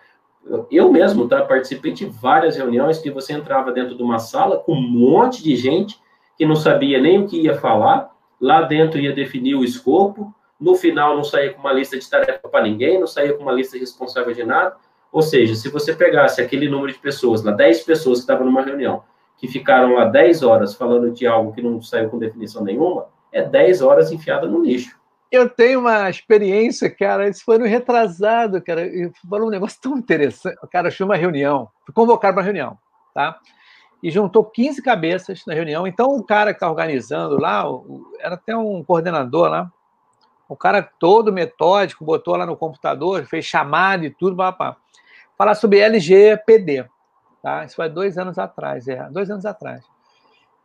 [0.70, 4.72] Eu mesmo, tá, participei de várias reuniões que você entrava dentro de uma sala com
[4.72, 6.00] um monte de gente
[6.38, 10.74] que não sabia nem o que ia falar, lá dentro ia definir o escopo, no
[10.74, 13.78] final não saía com uma lista de tarefa para ninguém, não saía com uma lista
[13.78, 14.76] responsável de nada.
[15.12, 18.62] Ou seja, se você pegasse aquele número de pessoas, lá 10 pessoas que estavam numa
[18.62, 19.02] reunião,
[19.36, 23.42] que ficaram lá 10 horas falando de algo que não saiu com definição nenhuma, é
[23.42, 24.98] 10 horas enfiada no lixo.
[25.30, 29.96] Eu tenho uma experiência, cara, isso foi no retrasado, cara, e foi um negócio tão
[29.96, 30.56] interessante.
[30.72, 32.78] Cara chama reunião, fui convocado para uma reunião,
[33.14, 33.38] tá?
[34.02, 35.86] E juntou 15 cabeças na reunião.
[35.86, 37.64] Então, o cara que está organizando lá,
[38.20, 39.70] era até um coordenador lá,
[40.48, 44.76] o cara todo metódico, botou lá no computador, fez chamada e tudo, papá.
[45.36, 46.86] Falar sobre LGPD.
[47.42, 47.64] Tá?
[47.64, 49.84] Isso foi dois anos atrás, é, dois anos atrás.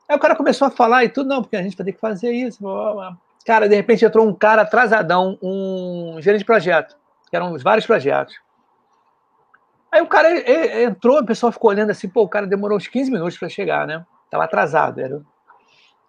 [0.07, 1.99] Aí o cara começou a falar e tudo, não, porque a gente vai ter que
[1.99, 2.61] fazer isso.
[2.61, 3.17] Blá, blá.
[3.45, 6.95] Cara, de repente entrou um cara atrasadão, um gerente de projeto,
[7.29, 8.35] que eram vários projetos.
[9.91, 10.29] Aí o cara
[10.81, 13.85] entrou, o pessoal ficou olhando assim, pô, o cara demorou uns 15 minutos para chegar,
[13.85, 14.03] né?
[14.29, 14.99] Tava atrasado.
[14.99, 15.21] Era...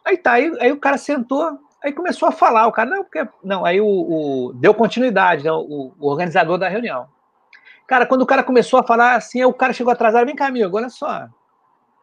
[0.05, 3.29] Aí tá, aí, aí o cara sentou, Aí começou a falar, o cara, não, porque.
[3.43, 7.07] Não, aí o, o deu continuidade, né, o, o, organizador da reunião.
[7.87, 10.75] Cara, quando o cara começou a falar assim, o cara chegou atrasado, vem cá, amigo,
[10.75, 11.29] olha só,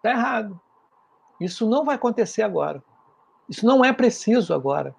[0.03, 0.61] tá errado.
[1.39, 2.83] Isso não vai acontecer agora.
[3.49, 4.93] Isso não é preciso agora.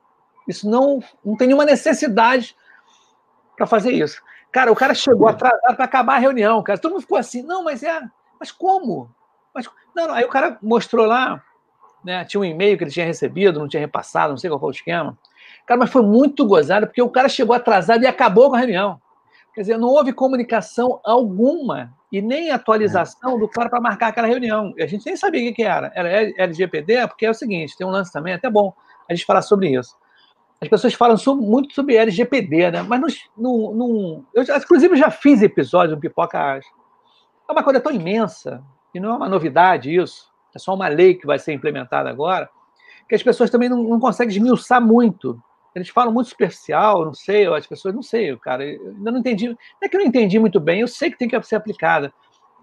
[0.49, 2.57] Isso não, não tem nenhuma necessidade
[3.57, 4.21] para fazer isso.
[4.51, 6.81] Cara, o cara chegou atrasado para acabar a reunião, cara.
[6.81, 8.03] Todo mundo ficou assim, não, mas é.
[8.41, 9.09] Mas como?
[9.55, 11.41] Mas, não, não, aí o cara mostrou lá
[12.05, 12.25] né?
[12.25, 14.73] Tinha um e-mail que ele tinha recebido, não tinha repassado, não sei qual foi o
[14.73, 15.19] esquema.
[15.67, 19.01] Cara, mas foi muito gozado, porque o cara chegou atrasado e acabou com a reunião.
[19.55, 24.73] Quer dizer, não houve comunicação alguma e nem atualização do cara para marcar aquela reunião.
[24.77, 25.93] E a gente nem sabia o que, era.
[25.95, 28.73] Era LGPD, porque é o seguinte: tem um lance também, é até bom
[29.09, 29.97] a gente falar sobre isso.
[30.61, 32.83] As pessoas falam muito sobre LGPD, né?
[32.83, 36.61] Mas não, não, não, eu, inclusive, já fiz episódio do Pipoca
[37.49, 38.63] é uma coisa tão imensa,
[38.95, 42.49] e não é uma novidade isso, é só uma lei que vai ser implementada agora,
[43.09, 45.41] que as pessoas também não, não conseguem esmiuçar muito.
[45.75, 49.49] Eles falam muito superficial, não sei, as pessoas, não sei, cara, eu ainda não entendi.
[49.49, 52.13] Não é que eu não entendi muito bem, eu sei que tem que ser aplicada,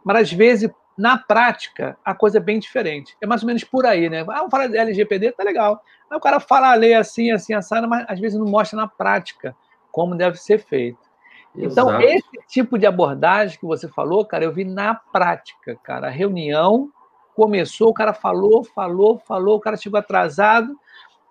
[0.04, 3.18] mas às vezes, na prática, a coisa é bem diferente.
[3.20, 4.22] É mais ou menos por aí, né?
[4.22, 5.82] Ah, vamos falar de LGPD, tá legal.
[6.10, 8.88] Aí o cara fala a lei assim, assim, assada, mas às vezes não mostra na
[8.88, 9.56] prática
[9.92, 11.10] como deve ser feito.
[11.56, 12.04] Então, Exato.
[12.04, 16.08] esse tipo de abordagem que você falou, cara, eu vi na prática, cara.
[16.08, 16.92] A reunião
[17.40, 20.78] começou, o cara falou, falou, falou, o cara chegou atrasado.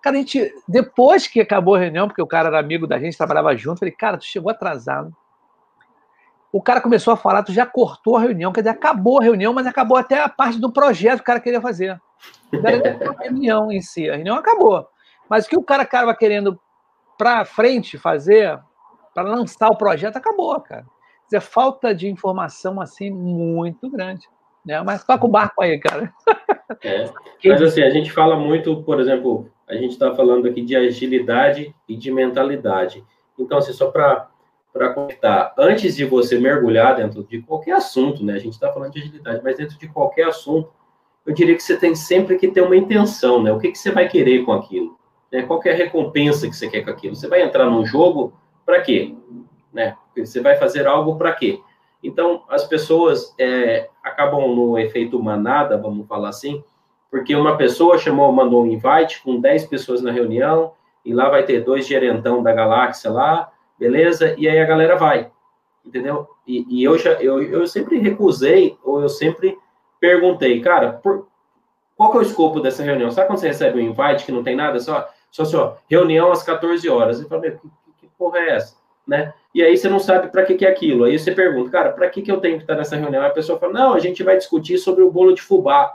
[0.01, 3.15] Cara, a gente, depois que acabou a reunião, porque o cara era amigo da gente,
[3.15, 5.15] trabalhava junto, falei, cara, tu chegou atrasado.
[6.51, 9.53] O cara começou a falar, tu já cortou a reunião, quer dizer, acabou a reunião,
[9.53, 12.01] mas acabou até a parte do projeto que o cara queria fazer.
[12.51, 14.87] Não era a reunião em si, a reunião acabou.
[15.29, 16.59] Mas o que o cara estava querendo
[17.19, 18.59] para frente fazer,
[19.13, 20.85] para lançar o projeto, acabou, cara.
[21.29, 24.27] Quer dizer, falta de informação assim muito grande.
[24.65, 24.81] Né?
[24.81, 26.13] Mas toca o barco aí, cara.
[26.83, 27.09] É.
[27.45, 31.73] Mas assim, a gente fala muito, por exemplo, a gente está falando aqui de agilidade
[31.87, 33.03] e de mentalidade.
[33.37, 34.27] Então, assim, só para
[34.71, 38.33] para conectar, antes de você mergulhar dentro de qualquer assunto, né?
[38.33, 40.71] A gente está falando de agilidade, mas dentro de qualquer assunto,
[41.25, 43.51] eu diria que você tem sempre que ter uma intenção, né?
[43.51, 44.97] O que, que você vai querer com aquilo?
[45.31, 45.43] Né?
[45.43, 47.15] Qual é a recompensa que você quer com aquilo?
[47.15, 48.33] Você vai entrar num jogo
[48.65, 49.15] para quê?
[49.73, 49.95] Né?
[50.15, 51.59] Você vai fazer algo para quê?
[52.03, 56.63] Então, as pessoas é, acabam no efeito manada, vamos falar assim,
[57.11, 61.43] porque uma pessoa chamou, mandou um invite com 10 pessoas na reunião, e lá vai
[61.43, 64.35] ter dois gerentão da galáxia lá, beleza?
[64.37, 65.31] E aí a galera vai,
[65.85, 66.27] entendeu?
[66.47, 69.57] E, e eu, já, eu, eu sempre recusei, ou eu sempre
[69.99, 71.27] perguntei, cara, por,
[71.99, 73.11] qual que é o escopo dessa reunião?
[73.11, 76.31] Sabe quando você recebe um invite que não tem nada, só, só assim, ó, reunião
[76.31, 77.19] às 14 horas.
[77.19, 77.59] E fala, que,
[77.97, 78.77] que porra é essa?
[79.05, 79.33] Né?
[79.53, 81.05] E aí você não sabe para que, que é aquilo.
[81.05, 83.23] Aí você pergunta, cara, para que, que eu tenho que estar nessa reunião?
[83.23, 85.93] Aí a pessoa fala, não, a gente vai discutir sobre o bolo de fubá.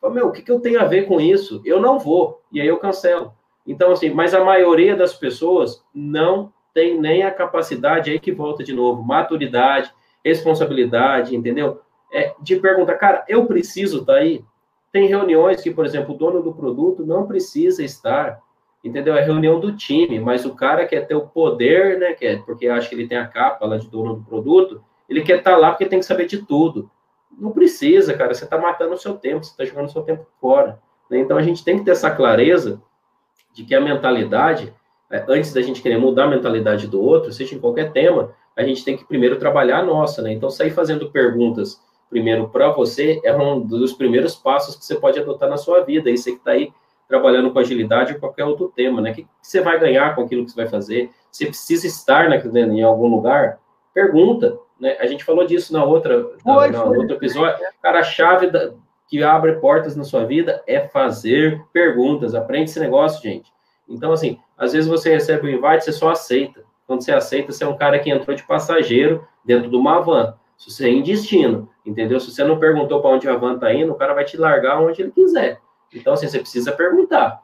[0.00, 1.60] Fala, meu, o que, que eu tenho a ver com isso?
[1.64, 2.42] Eu não vou.
[2.50, 3.34] E aí eu cancelo.
[3.66, 8.64] Então, assim, mas a maioria das pessoas não tem nem a capacidade, aí que volta
[8.64, 9.92] de novo, maturidade,
[10.24, 11.80] responsabilidade, entendeu?
[12.12, 14.44] É, de perguntar, cara, eu preciso estar tá aí?
[14.92, 18.40] Tem reuniões que, por exemplo, o dono do produto não precisa estar,
[18.84, 19.16] entendeu?
[19.16, 22.12] É reunião do time, mas o cara quer ter o poder, né?
[22.12, 25.38] Quer, porque acha que ele tem a capa lá de dono do produto, ele quer
[25.38, 26.90] estar tá lá porque tem que saber de tudo.
[27.36, 30.26] Não precisa, cara, você está matando o seu tempo, você está jogando o seu tempo
[30.40, 30.78] fora.
[31.10, 31.18] Né?
[31.18, 32.80] Então a gente tem que ter essa clareza
[33.52, 34.72] de que a mentalidade
[35.10, 38.64] é, antes da gente querer mudar a mentalidade do outro, seja em qualquer tema, a
[38.64, 40.32] gente tem que primeiro trabalhar a nossa, né?
[40.32, 45.18] Então, sair fazendo perguntas primeiro para você é um dos primeiros passos que você pode
[45.18, 46.10] adotar na sua vida.
[46.10, 46.72] E você que está aí
[47.14, 49.12] trabalhando com agilidade ou qualquer outro tema, né?
[49.12, 51.10] O que você vai ganhar com aquilo que você vai fazer?
[51.30, 53.60] Você precisa estar na, né, em algum lugar?
[53.92, 54.96] Pergunta, né?
[54.98, 57.64] A gente falou disso na outra, na, no outro episódio.
[57.80, 58.72] Cara, a chave da,
[59.08, 62.34] que abre portas na sua vida é fazer perguntas.
[62.34, 63.52] Aprende esse negócio, gente.
[63.88, 66.64] Então, assim, às vezes você recebe um invite, você só aceita.
[66.86, 70.34] Quando você aceita, você é um cara que entrou de passageiro dentro de uma van.
[70.56, 72.18] Se você é em destino, entendeu?
[72.18, 74.80] Se você não perguntou para onde a van está indo, o cara vai te largar
[74.80, 75.60] onde ele quiser.
[75.94, 77.42] Então, assim, você precisa perguntar.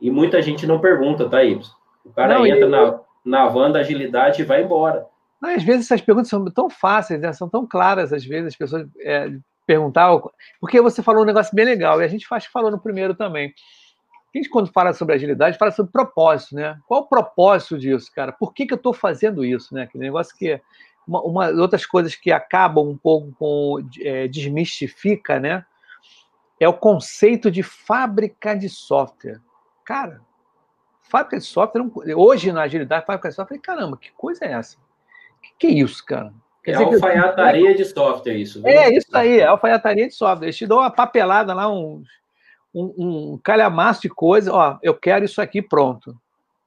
[0.00, 1.60] E muita gente não pergunta, tá, Y?
[2.04, 5.06] O cara não, entra na, na van da agilidade e vai embora.
[5.40, 7.32] Não, às vezes essas perguntas são tão fáceis, né?
[7.32, 9.30] são tão claras, às vezes, as pessoas é,
[9.66, 10.30] perguntavam.
[10.60, 13.54] Porque você falou um negócio bem legal, e a gente faz, falou no primeiro também
[14.34, 16.78] a gente, quando fala sobre agilidade, fala sobre propósito, né?
[16.86, 18.32] Qual o propósito disso, cara?
[18.32, 19.82] Por que, que eu estou fazendo isso, né?
[19.82, 20.60] Aquele negócio que.
[21.06, 23.86] Uma, uma, outras coisas que acabam um pouco com.
[24.00, 25.64] É, desmistifica, né?
[26.62, 29.40] É o conceito de fábrica de software.
[29.84, 30.20] Cara,
[31.02, 31.84] fábrica de software,
[32.16, 34.76] hoje na agilidade, fábrica de software, caramba, que coisa é essa?
[35.42, 36.32] Que, que é isso, cara?
[36.62, 38.62] Quer é alfaiataria de software, isso.
[38.62, 38.70] Viu?
[38.70, 40.46] É, isso aí, é alfaiataria de software.
[40.46, 42.06] Eles te dão uma papelada lá, uns
[42.74, 46.16] um, um calhamaço de coisa, ó, eu quero isso aqui pronto,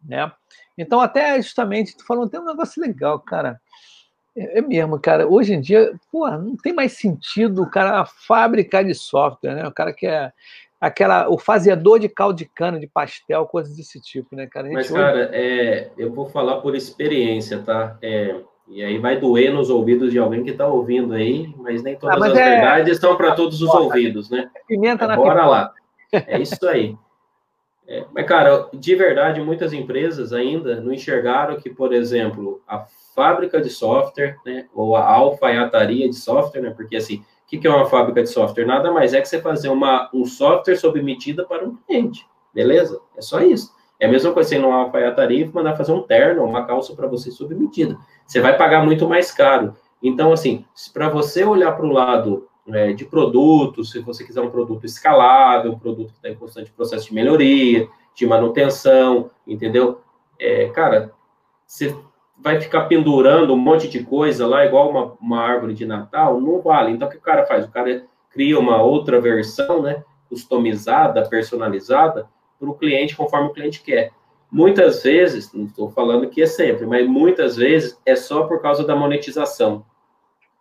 [0.03, 0.31] né?
[0.77, 3.59] Então, até justamente, tu falando, tem um negócio legal, cara.
[4.35, 5.27] É, é mesmo, cara.
[5.27, 9.67] Hoje em dia, pô, não tem mais sentido o cara fabricar de software, né?
[9.67, 10.31] O cara que é
[10.79, 14.69] aquela, o fazedor de caldo de cana, de pastel, coisas desse tipo, né, cara?
[14.71, 17.97] Mas, cara, é, eu vou falar por experiência, tá?
[18.01, 18.35] É,
[18.67, 22.15] e aí vai doer nos ouvidos de alguém que está ouvindo aí, mas nem todas
[22.15, 22.49] ah, mas as é...
[22.49, 24.49] verdades estão para todos os ouvidos, né?
[24.67, 25.73] Pimenta na Bora lá.
[26.11, 26.95] É isso aí.
[27.87, 33.61] É, mas, cara, de verdade, muitas empresas ainda não enxergaram que, por exemplo, a fábrica
[33.61, 37.85] de software, né, ou a alfaiataria de software, né, porque assim, o que, é uma
[37.85, 38.65] fábrica de software?
[38.65, 42.99] Nada mais é que você fazer uma, um software sob medida para um cliente, beleza?
[43.15, 43.73] É só isso.
[43.99, 46.93] É a mesma coisa você ir numa alfaiataria e mandar fazer um terno, uma calça
[46.93, 47.97] para você sob medida.
[48.25, 49.75] Você vai pagar muito mais caro.
[50.03, 54.49] Então, assim, para você olhar para o lado é, de produto, se você quiser um
[54.49, 60.01] produto escalável, um produto que está em constante processo de melhoria, de manutenção, entendeu?
[60.39, 61.13] É, cara,
[61.65, 61.95] você
[62.37, 66.61] vai ficar pendurando um monte de coisa lá, igual uma, uma árvore de Natal, não
[66.61, 66.91] vale.
[66.91, 67.65] Então, o que o cara faz?
[67.65, 72.27] O cara cria uma outra versão, né, customizada, personalizada,
[72.59, 74.11] para o cliente, conforme o cliente quer.
[74.51, 78.85] Muitas vezes, não estou falando que é sempre, mas muitas vezes é só por causa
[78.85, 79.85] da monetização,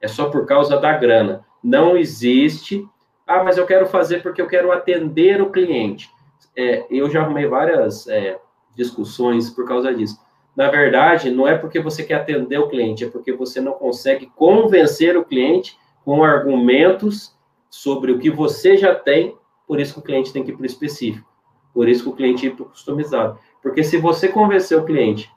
[0.00, 1.44] é só por causa da grana.
[1.62, 2.87] Não existe,
[3.26, 6.10] ah, mas eu quero fazer porque eu quero atender o cliente.
[6.56, 8.38] É, eu já arrumei várias é,
[8.74, 10.18] discussões por causa disso.
[10.56, 14.30] Na verdade, não é porque você quer atender o cliente, é porque você não consegue
[14.36, 17.34] convencer o cliente com argumentos
[17.68, 19.36] sobre o que você já tem,
[19.66, 21.28] por isso que o cliente tem que ir para o específico,
[21.72, 23.38] por isso que o cliente ir para o customizado.
[23.60, 25.30] Porque se você convencer o cliente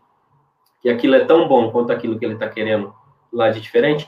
[0.82, 2.93] que aquilo é tão bom quanto aquilo que ele está querendo
[3.34, 4.08] lá de diferente,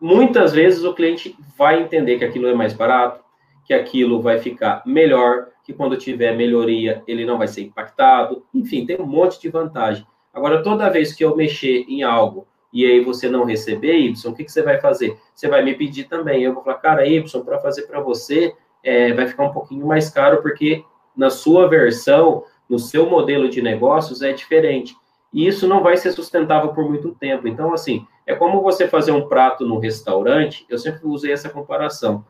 [0.00, 3.22] muitas vezes o cliente vai entender que aquilo é mais barato,
[3.64, 8.44] que aquilo vai ficar melhor, que quando tiver melhoria ele não vai ser impactado.
[8.54, 10.06] Enfim, tem um monte de vantagem.
[10.32, 14.34] Agora, toda vez que eu mexer em algo e aí você não receber, Y, o
[14.34, 15.18] que, que você vai fazer?
[15.34, 16.42] Você vai me pedir também.
[16.42, 20.08] Eu vou falar, cara, Y, para fazer para você é, vai ficar um pouquinho mais
[20.08, 24.96] caro, porque na sua versão, no seu modelo de negócios, é diferente.
[25.32, 27.46] E isso não vai ser sustentável por muito tempo.
[27.46, 32.24] Então, assim, é como você fazer um prato no restaurante, eu sempre usei essa comparação,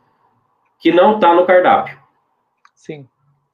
[0.83, 1.97] que não está no cardápio.
[2.75, 3.09] Sim.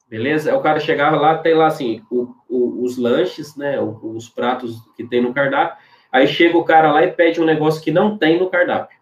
[0.08, 0.56] Beleza?
[0.56, 3.78] O cara chegava lá, tem lá assim, o, o, os lanches, né?
[3.78, 5.76] Os pratos que tem no cardápio.
[6.10, 8.96] Aí chega o cara lá e pede um negócio que não tem no cardápio.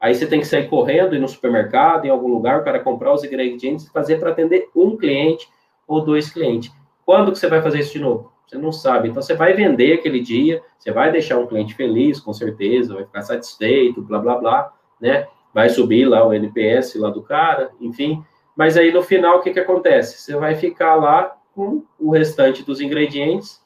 [0.00, 3.14] Aí você tem que sair correndo, ir no supermercado, em algum lugar, o cara comprar
[3.14, 5.48] os ingredientes e fazer para atender um cliente
[5.86, 6.72] ou dois clientes.
[7.06, 8.32] Quando que você vai fazer isso de novo?
[8.48, 9.08] Você não sabe.
[9.08, 13.04] Então você vai vender aquele dia, você vai deixar um cliente feliz, com certeza, vai
[13.04, 15.28] ficar satisfeito, blá blá blá, né?
[15.54, 18.24] Vai subir lá o NPS lá do cara, enfim.
[18.56, 20.20] Mas aí no final, o que, que acontece?
[20.20, 23.62] Você vai ficar lá com o restante dos ingredientes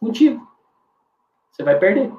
[0.00, 0.46] contigo.
[1.50, 2.10] Você vai perder.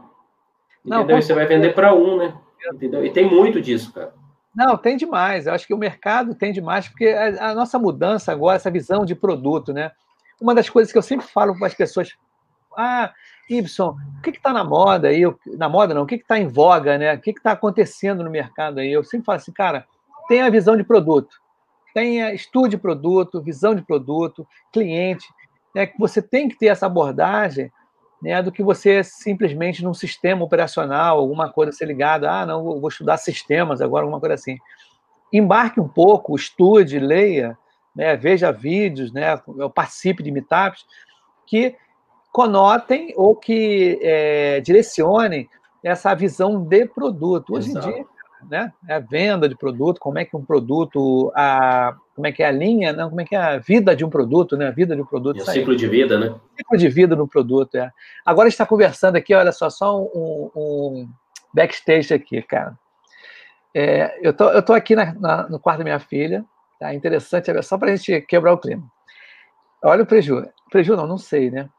[0.83, 1.21] Não, entendeu?
[1.21, 2.33] você vai vender para um, né?
[2.73, 3.05] Entendeu?
[3.05, 4.13] E tem muito disso, cara.
[4.55, 5.47] Não, tem demais.
[5.47, 9.05] Eu acho que o mercado tem demais, porque a, a nossa mudança agora, essa visão
[9.05, 9.91] de produto, né?
[10.39, 12.15] Uma das coisas que eu sempre falo para as pessoas,
[12.77, 13.13] ah,
[13.49, 15.23] Y, o que está na moda aí?
[15.57, 17.13] Na moda não, o que está em voga, né?
[17.13, 18.91] O que está acontecendo no mercado aí?
[18.91, 19.85] Eu sempre falo assim, cara,
[20.27, 21.41] tem a visão de produto
[21.93, 25.27] tenha estude produto, visão de produto, cliente,
[25.75, 27.71] né, que você tem que ter essa abordagem
[28.21, 32.87] né, do que você simplesmente num sistema operacional, alguma coisa ser ligada, ah, não, vou
[32.87, 34.57] estudar sistemas agora, alguma coisa assim.
[35.33, 37.57] Embarque um pouco, estude, leia,
[37.95, 39.37] né, veja vídeos, né,
[39.73, 40.85] participe de meetups
[41.47, 41.75] que
[42.31, 45.49] conotem ou que é, direcionem
[45.83, 47.53] essa visão de produto.
[47.53, 47.89] Hoje Exato.
[47.89, 48.05] em dia,
[48.49, 48.73] né?
[48.87, 52.47] É a venda de produto, como é que um produto, a, como é que é
[52.47, 54.67] a linha, não, como é que é a vida de um produto, né?
[54.67, 55.41] A vida de um produto.
[55.41, 56.35] o ciclo de vida, né?
[56.57, 57.91] Ciclo de vida do produto, é.
[58.25, 61.09] Agora está conversando aqui, olha só, só um, um
[61.53, 62.77] backstage aqui, cara.
[63.73, 66.45] É, eu, tô, eu tô aqui na, na, no quarto da minha filha,
[66.79, 66.93] tá?
[66.93, 68.83] Interessante, só para a gente quebrar o clima.
[69.83, 70.45] Olha o preju.
[70.69, 71.69] Preju não, não sei, né?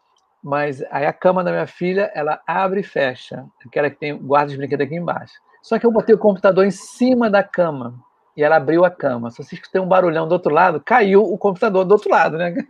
[0.43, 3.45] Mas aí a cama da minha filha, ela abre e fecha.
[3.65, 5.35] Aquela que tem guarda de brinquedo aqui embaixo.
[5.63, 7.95] Só que eu botei o computador em cima da cama
[8.37, 9.31] e ela abriu a cama.
[9.31, 12.53] Se você escutar um barulhão do outro lado, caiu o computador do outro lado, né?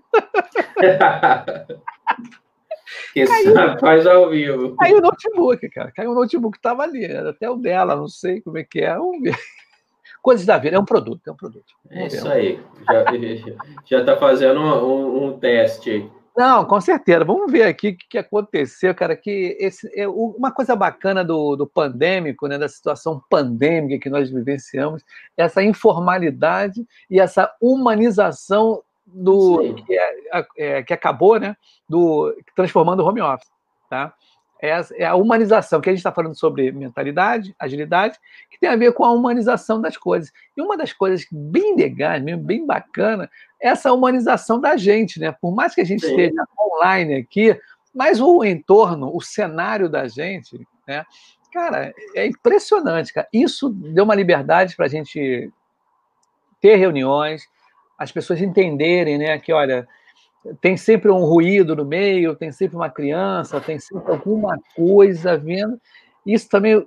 [3.15, 4.77] que caiu, faz ao vivo.
[4.77, 5.91] Caiu o notebook, cara.
[5.93, 7.07] Caiu o notebook que estava ali.
[7.07, 8.95] Era até o dela, não sei como é que é.
[8.95, 9.35] Vamos ver.
[10.21, 11.75] Coisas da vida, é um produto, é um produto.
[11.91, 12.61] é isso aí.
[13.87, 16.11] Já está fazendo um, um teste aí.
[16.37, 17.25] Não, com certeza.
[17.25, 19.15] Vamos ver aqui o que, aconteceu, cara.
[19.15, 24.31] Que esse, é, uma coisa bacana do, do pandêmico, né, da situação pandêmica que nós
[24.31, 25.03] vivenciamos,
[25.37, 31.55] é essa informalidade e essa humanização do que, é, é, que acabou, né,
[31.87, 33.51] do transformando o home office,
[33.91, 34.15] tá?
[34.63, 38.17] É, é a humanização, que a gente está falando sobre mentalidade, agilidade,
[38.49, 40.33] que tem a ver com a humanização das coisas.
[40.57, 43.29] E uma das coisas bem legais, mesmo, bem bacana,
[43.61, 45.33] é essa humanização da gente, né?
[45.33, 46.11] Por mais que a gente Sim.
[46.11, 47.59] esteja online aqui,
[47.93, 51.05] mas o entorno, o cenário da gente, né?
[51.53, 53.27] Cara, é impressionante, cara.
[53.33, 55.53] Isso deu uma liberdade para a gente
[56.61, 57.49] ter reuniões,
[57.99, 59.39] as pessoas entenderem, né?
[59.41, 59.89] Que, olha,
[60.61, 65.81] tem sempre um ruído no meio, tem sempre uma criança, tem sempre alguma coisa vindo.
[66.27, 66.87] Isso também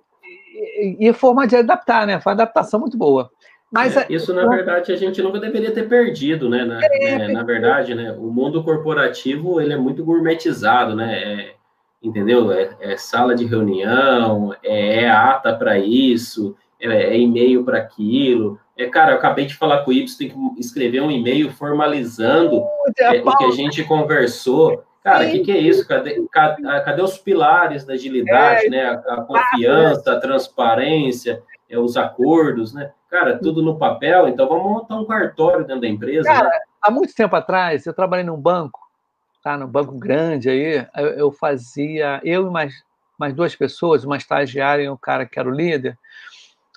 [0.56, 2.20] e, e forma de adaptar, né?
[2.20, 3.30] Foi uma adaptação muito boa.
[3.72, 6.64] Mas é, isso, na verdade, a gente nunca deveria ter perdido, né?
[6.64, 7.28] Na, é, né?
[7.30, 8.12] na verdade, né?
[8.14, 11.18] O mundo corporativo ele é muito gourmetizado, né?
[11.18, 11.56] É,
[12.02, 12.52] entendeu?
[12.52, 18.60] É, é sala de reunião, é, é ata para isso, é, é e-mail para aquilo.
[18.78, 22.64] É, cara, eu acabei de falar com o Ibs, tem que escrever um e-mail formalizando
[22.98, 24.84] é, o que a gente conversou.
[25.02, 25.88] Cara, o que, que, é isso?
[25.88, 28.86] Cadê, cadê, cadê, os pilares da agilidade, é, né?
[28.86, 32.92] A, a confiança, a transparência, é, os acordos, né?
[33.10, 36.28] Cara, tudo no papel, então vamos montar um cartório dentro da empresa.
[36.28, 36.60] Cara, né?
[36.82, 38.80] há muito tempo atrás, eu trabalhei num banco,
[39.42, 39.58] tá?
[39.58, 42.74] Num banco grande aí, eu, eu fazia, eu e mais,
[43.18, 45.98] mais duas pessoas, uma estagiária e um cara que era o líder,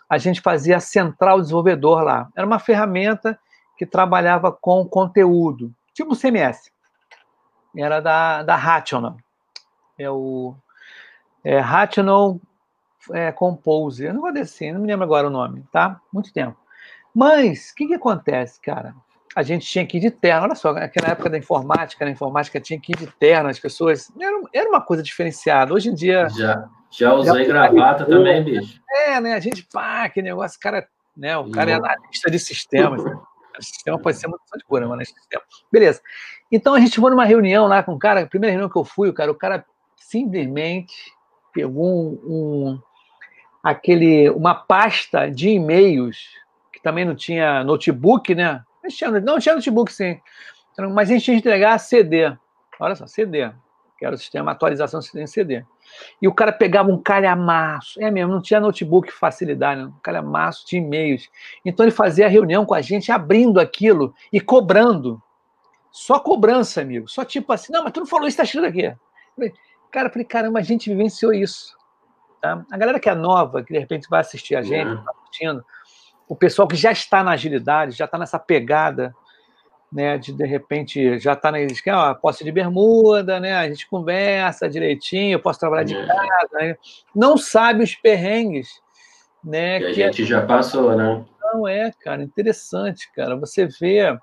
[0.08, 2.28] a gente fazia a central desenvolvedor lá.
[2.34, 3.38] Era uma ferramenta
[3.76, 6.72] que trabalhava com conteúdo, tipo CMS.
[7.76, 9.16] Era da, da Rational.
[9.98, 10.54] É o
[11.44, 12.40] é, Rational
[13.12, 14.04] é, Compose.
[14.04, 16.00] Eu não vou descer, não me lembro agora o nome, tá?
[16.12, 16.56] Muito tempo.
[17.14, 18.94] Mas, o que, que acontece, cara?
[19.34, 20.44] A gente tinha que ir de terno.
[20.44, 24.10] Olha só, naquela época da informática, na informática tinha que ir de terno, as pessoas.
[24.18, 25.72] Era, era uma coisa diferenciada.
[25.74, 26.28] Hoje em dia.
[26.30, 28.80] Já, já usei já, gravata também, bicho.
[28.90, 29.34] É, né?
[29.34, 30.86] A gente, pá, que negócio, cara,
[31.16, 31.36] né?
[31.36, 33.04] O cara é analista de sistemas.
[33.04, 33.18] Né?
[33.58, 35.42] O sistema pode ser muito de coisa, mas sistema.
[35.70, 36.00] Beleza.
[36.50, 38.84] Então a gente foi numa reunião lá com o cara, a primeira reunião que eu
[38.84, 39.64] fui, o cara, o cara
[39.96, 40.94] simplesmente
[41.52, 42.82] pegou um, um
[43.62, 46.28] aquele, uma pasta de e-mails,
[46.72, 48.62] que também não tinha notebook, né?
[49.22, 50.20] Não tinha notebook, sim.
[50.92, 52.32] Mas a gente tinha que entregar CD.
[52.78, 53.50] Olha só, CD.
[53.98, 55.64] Que era o sistema atualização em CD.
[56.20, 58.00] E o cara pegava um calhamaço.
[58.02, 61.28] É mesmo, não tinha notebook facilidade, um calhamaço de e-mails.
[61.64, 65.22] Então ele fazia a reunião com a gente, abrindo aquilo e cobrando.
[65.90, 67.08] Só cobrança, amigo.
[67.08, 68.94] Só tipo assim, não, mas tu não falou isso, tá escrito aqui.
[69.90, 71.76] Cara, eu falei, caramba, a gente vivenciou isso.
[72.40, 72.64] Tá?
[72.70, 75.64] A galera que é nova, que de repente vai assistir a gente, está curtindo,
[76.28, 79.14] o pessoal que já está na agilidade, já está nessa pegada,
[79.90, 83.88] né, de de repente já está na que ó, posse de bermuda, né, a gente
[83.88, 86.06] conversa direitinho, eu posso trabalhar de é.
[86.06, 86.76] casa, né,
[87.14, 88.68] não sabe os perrengues,
[89.42, 91.24] né, que a gente já passou, né?
[91.42, 94.16] Não é, cara, interessante, cara, você vê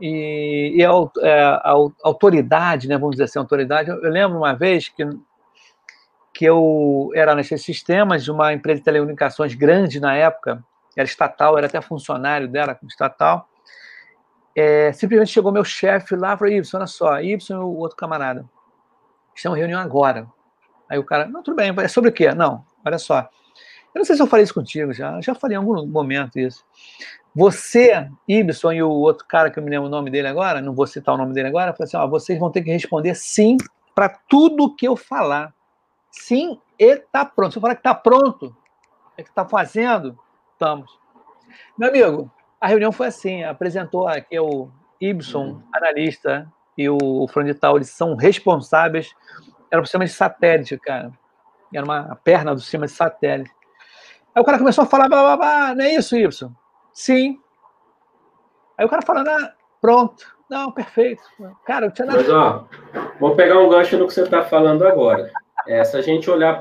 [0.00, 0.90] e, e a,
[1.20, 3.88] é, a, a, autoridade, né, vamos dizer assim, autoridade.
[3.88, 5.04] Eu, eu lembro uma vez que
[6.36, 10.62] que eu era nesses sistemas de uma empresa de telecomunicações grande na época,
[10.94, 13.48] era estatal, era até funcionário dela, estatal.
[14.56, 17.94] É, simplesmente chegou meu chefe lá e falou: Y, olha só, Y e o outro
[17.94, 18.48] camarada,
[19.34, 20.26] estamos em reunião agora.
[20.88, 22.32] Aí o cara, não, tudo bem, é sobre o quê?
[22.32, 23.28] Não, olha só.
[23.94, 26.64] Eu não sei se eu falei isso contigo já, já falei em algum momento isso.
[27.34, 30.74] Você, Ibson e o outro cara que eu me lembro o nome dele agora, não
[30.74, 33.58] vou citar o nome dele agora, falou assim: ó, vocês vão ter que responder sim
[33.94, 35.54] para tudo que eu falar.
[36.10, 37.52] Sim, e está pronto.
[37.52, 38.56] Se eu falar que está pronto,
[39.18, 40.18] é que está fazendo,
[40.52, 40.90] estamos.
[41.76, 42.30] Meu amigo,
[42.66, 44.68] a reunião foi assim: apresentou aqui o
[45.00, 45.62] Ibson, uhum.
[45.72, 49.14] analista, e o Frondital, eles são responsáveis.
[49.70, 51.12] Era um sistema de satélite, cara.
[51.72, 53.54] Era uma perna do sistema de satélite.
[54.34, 56.52] Aí o cara começou a falar, blá, blá, blá, não é isso, Ibson?
[56.92, 57.40] Sim.
[58.76, 60.26] Aí o cara falando, ah, pronto.
[60.50, 61.22] Não, perfeito.
[61.64, 62.18] Cara, eu tinha nada.
[62.18, 62.66] Mas, ó,
[63.20, 65.30] vou pegar um gancho no que você está falando agora.
[65.68, 66.60] É, se a gente olhar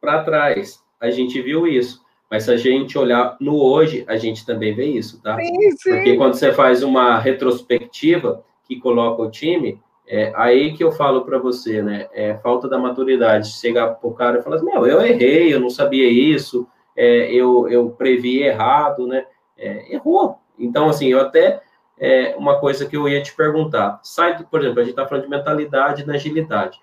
[0.00, 2.03] para trás, a gente viu isso.
[2.34, 5.36] Mas se a gente olhar no hoje, a gente também vê isso, tá?
[5.36, 5.90] Sim, sim.
[5.90, 11.24] Porque quando você faz uma retrospectiva que coloca o time, é aí que eu falo
[11.24, 12.08] para você, né?
[12.12, 13.52] É falta da maturidade.
[13.52, 16.66] Chegar pro cara e falar assim, meu, eu errei, eu não sabia isso,
[16.96, 19.24] é, eu, eu previ errado, né?
[19.56, 20.36] É, errou.
[20.58, 21.62] Então, assim, eu até
[21.96, 24.00] é, uma coisa que eu ia te perguntar.
[24.02, 26.80] Sai, por exemplo, a gente está falando de mentalidade na agilidade.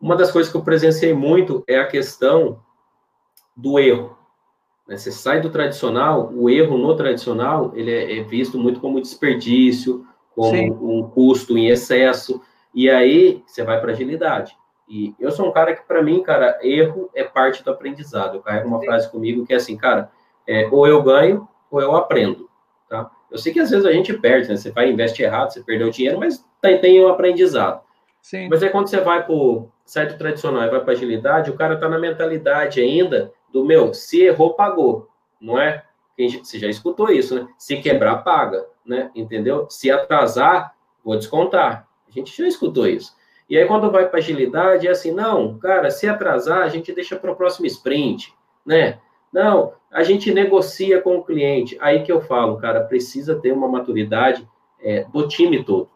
[0.00, 2.58] Uma das coisas que eu presenciei muito é a questão
[3.54, 4.16] do erro.
[4.86, 4.96] Né?
[4.96, 10.06] Você sai do tradicional, o erro no tradicional, ele é, é visto muito como desperdício,
[10.34, 10.70] como Sim.
[10.70, 12.40] um custo em excesso,
[12.74, 14.56] e aí você vai para agilidade.
[14.88, 18.36] E eu sou um cara que, para mim, cara, erro é parte do aprendizado.
[18.36, 18.86] Eu carrego uma Sim.
[18.86, 20.10] frase comigo que é assim, cara,
[20.46, 22.48] é, ou eu ganho ou eu aprendo,
[22.88, 23.10] tá?
[23.28, 24.56] Eu sei que às vezes a gente perde, né?
[24.56, 27.80] Você vai investe errado, você perdeu dinheiro, mas tem, tem um aprendizado.
[28.22, 28.48] Sim.
[28.48, 31.74] Mas é quando você vai para o certo tradicional e vai para agilidade, o cara
[31.74, 35.08] está na mentalidade ainda do meu, se errou, pagou,
[35.40, 35.84] não é?
[36.18, 37.48] Você já escutou isso, né?
[37.58, 39.10] Se quebrar, paga, né?
[39.14, 39.66] Entendeu?
[39.68, 40.74] Se atrasar,
[41.04, 41.86] vou descontar.
[42.08, 43.14] A gente já escutou isso.
[43.48, 47.16] E aí, quando vai para agilidade, é assim, não, cara, se atrasar, a gente deixa
[47.16, 48.34] para o próximo sprint,
[48.64, 48.98] né?
[49.32, 51.76] Não, a gente negocia com o cliente.
[51.80, 54.48] Aí que eu falo, cara, precisa ter uma maturidade
[54.80, 55.88] é, do time todo.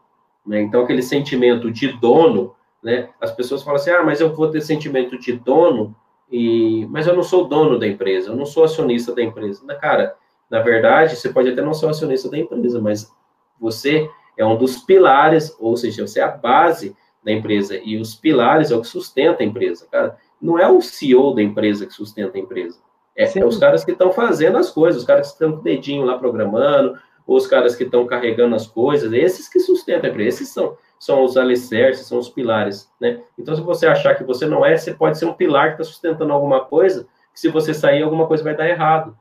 [0.45, 0.61] Né?
[0.61, 3.09] Então, aquele sentimento de dono, né?
[3.19, 5.95] As pessoas falam assim, ah, mas eu vou ter sentimento de dono,
[6.31, 6.87] e...
[6.89, 9.65] mas eu não sou dono da empresa, eu não sou acionista da empresa.
[9.75, 10.15] Cara,
[10.49, 13.11] na verdade, você pode até não ser acionista da empresa, mas
[13.59, 17.79] você é um dos pilares, ou seja, você é a base da empresa.
[17.83, 20.17] E os pilares é o que sustenta a empresa, cara.
[20.41, 22.79] Não é o CEO da empresa que sustenta a empresa.
[23.15, 25.63] É, é os caras que estão fazendo as coisas, os caras que estão com o
[25.63, 30.11] dedinho lá programando, ou os caras que estão carregando as coisas, esses que sustentam a
[30.11, 33.23] empresa, esses são, são os alicerces, são os pilares, né?
[33.35, 35.83] Então, se você achar que você não é, você pode ser um pilar que está
[35.83, 39.17] sustentando alguma coisa, que se você sair, alguma coisa vai dar errado.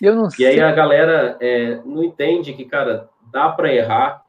[0.00, 0.46] Eu não e sei.
[0.46, 4.24] aí a galera é, não entende que, cara, dá para errar,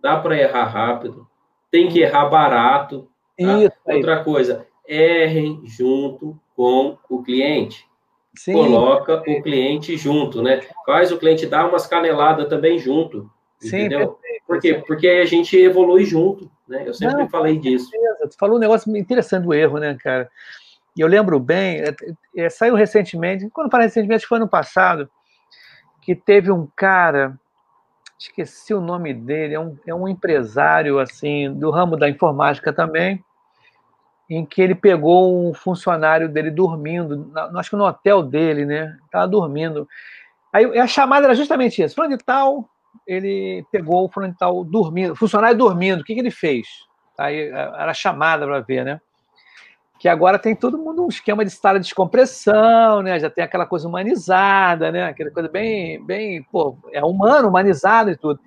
[0.00, 1.28] dá para errar rápido,
[1.70, 3.06] tem que errar barato.
[3.38, 3.94] Tá?
[3.94, 7.86] Outra coisa, errem junto com o cliente.
[8.34, 8.54] Sim.
[8.54, 10.62] Coloca o cliente junto, né?
[10.86, 13.30] Faz o cliente dar umas caneladas também junto.
[13.58, 14.12] Sim, entendeu?
[14.12, 14.44] Perfeito.
[14.46, 14.84] Por quê?
[14.86, 16.84] Porque a gente evolui junto, né?
[16.86, 17.90] Eu sempre Não, falei disso.
[17.90, 18.28] Certeza.
[18.28, 20.30] Tu falou um negócio interessante do erro, né, cara?
[20.96, 21.94] E eu lembro bem, é,
[22.36, 25.10] é, saiu recentemente, quando falei recentemente, foi ano passado,
[26.00, 27.38] que teve um cara,
[28.18, 33.22] esqueci o nome dele, é um, é um empresário, assim, do ramo da informática também,
[34.28, 38.96] em que ele pegou um funcionário dele dormindo, na, acho que no hotel dele, né?
[39.04, 39.86] Estava dormindo.
[40.52, 41.94] Aí a chamada era justamente isso.
[41.94, 42.68] Fulano de tal,
[43.06, 46.00] ele pegou o fulano de tal dormindo, funcionário dormindo.
[46.00, 46.66] O que, que ele fez?
[47.18, 49.00] Aí era chamada para ver, né?
[49.98, 53.18] Que agora tem todo mundo um esquema de sala de descompressão, né?
[53.18, 55.04] Já tem aquela coisa humanizada, né?
[55.04, 58.38] Aquela coisa bem, bem, pô, é humano, humanizado e tudo.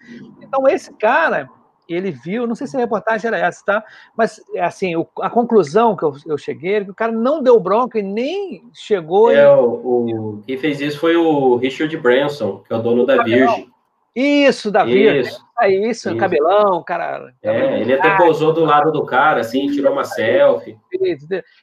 [0.41, 1.49] Então esse cara,
[1.87, 3.83] ele viu, não sei se a reportagem era essa, tá?
[4.15, 7.59] Mas, assim, o, a conclusão que eu, eu cheguei é que o cara não deu
[7.59, 9.31] bronca e nem chegou.
[9.31, 13.23] É, o, o, quem fez isso foi o Richard Branson, que é o dono da
[13.23, 13.71] Virgin.
[14.16, 15.30] Isso, da Virgin.
[15.30, 16.18] Isso, é isso, isso.
[16.18, 17.34] cabelão, cara.
[17.41, 20.78] É, ele até posou do lado do cara, assim, tirou uma selfie.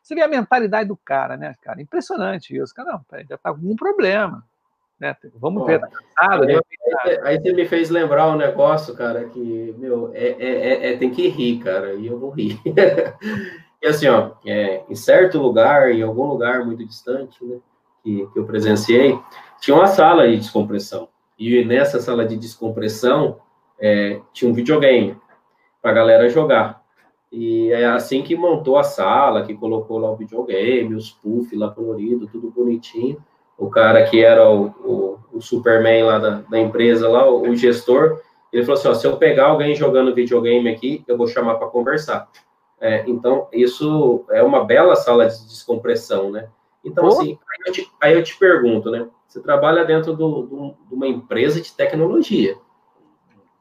[0.02, 1.82] Você vê a mentalidade do cara, né, cara?
[1.82, 2.74] Impressionante isso.
[2.74, 4.44] Cara, não, já tá com algum problema.
[4.98, 5.14] Né?
[5.34, 6.44] Vamos Bom, ver, tá cansado.
[6.44, 6.58] Aí,
[7.04, 10.96] aí, aí, você me fez lembrar um negócio, cara, que, meu, é, é, é, é
[10.96, 12.58] tem que rir, cara, e eu vou rir.
[13.82, 17.58] e assim, ó, é, em certo lugar, em algum lugar muito distante, né,
[18.02, 19.18] que, que eu presenciei,
[19.60, 21.08] tinha uma sala de descompressão.
[21.38, 23.38] E nessa sala de descompressão,
[23.78, 25.16] é, tinha um videogame
[25.82, 26.82] para a galera jogar.
[27.30, 31.70] E é assim que montou a sala, que colocou lá o videogame, os puff lá
[31.70, 33.22] colorido, tudo bonitinho
[33.58, 37.56] o cara que era o, o, o Superman lá da, da, empresa, lá, o, o,
[37.56, 38.20] gestor,
[38.52, 41.68] ele falou assim: ó, se eu pegar alguém jogando videogame aqui, eu vou chamar para
[41.68, 42.28] conversar.
[42.78, 46.48] É, então, isso é uma bela sala de descompressão, né?
[46.86, 49.08] Então, assim, aí eu, te, aí eu, te, pergunto, né?
[49.26, 52.56] Você trabalha dentro do, do, de uma empresa de tecnologia,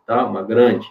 [0.06, 0.26] tá?
[0.26, 0.88] Uma grande.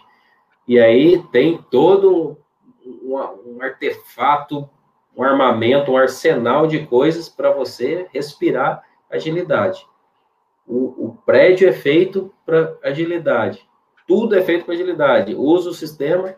[0.67, 2.37] E aí tem todo
[2.85, 3.15] um,
[3.45, 4.69] um artefato,
[5.15, 9.87] um armamento, um arsenal de coisas para você respirar agilidade.
[10.67, 13.65] O, o prédio é feito para agilidade.
[14.05, 15.33] Tudo é feito para agilidade.
[15.33, 16.35] Usa o sistema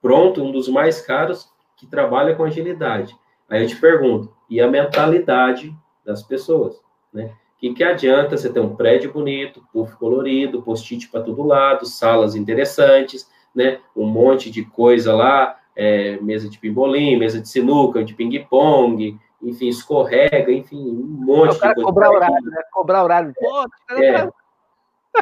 [0.00, 3.14] pronto, um dos mais caros que trabalha com agilidade.
[3.48, 5.74] Aí eu te pergunto, e a mentalidade
[6.04, 6.80] das pessoas,
[7.12, 7.32] né?
[7.56, 11.86] O que, que adianta você ter um prédio bonito, puff colorido, post-it para todo lado,
[11.86, 13.78] salas interessantes, né?
[13.96, 19.68] Um monte de coisa lá, é, mesa de pimbolim, mesa de sinuca, de ping-pong, enfim,
[19.68, 21.86] escorrega, enfim, um monte o cara de coisa.
[21.86, 22.62] Cobrar horário, né?
[22.72, 23.34] Cobrar horário.
[23.38, 24.28] Pô, é.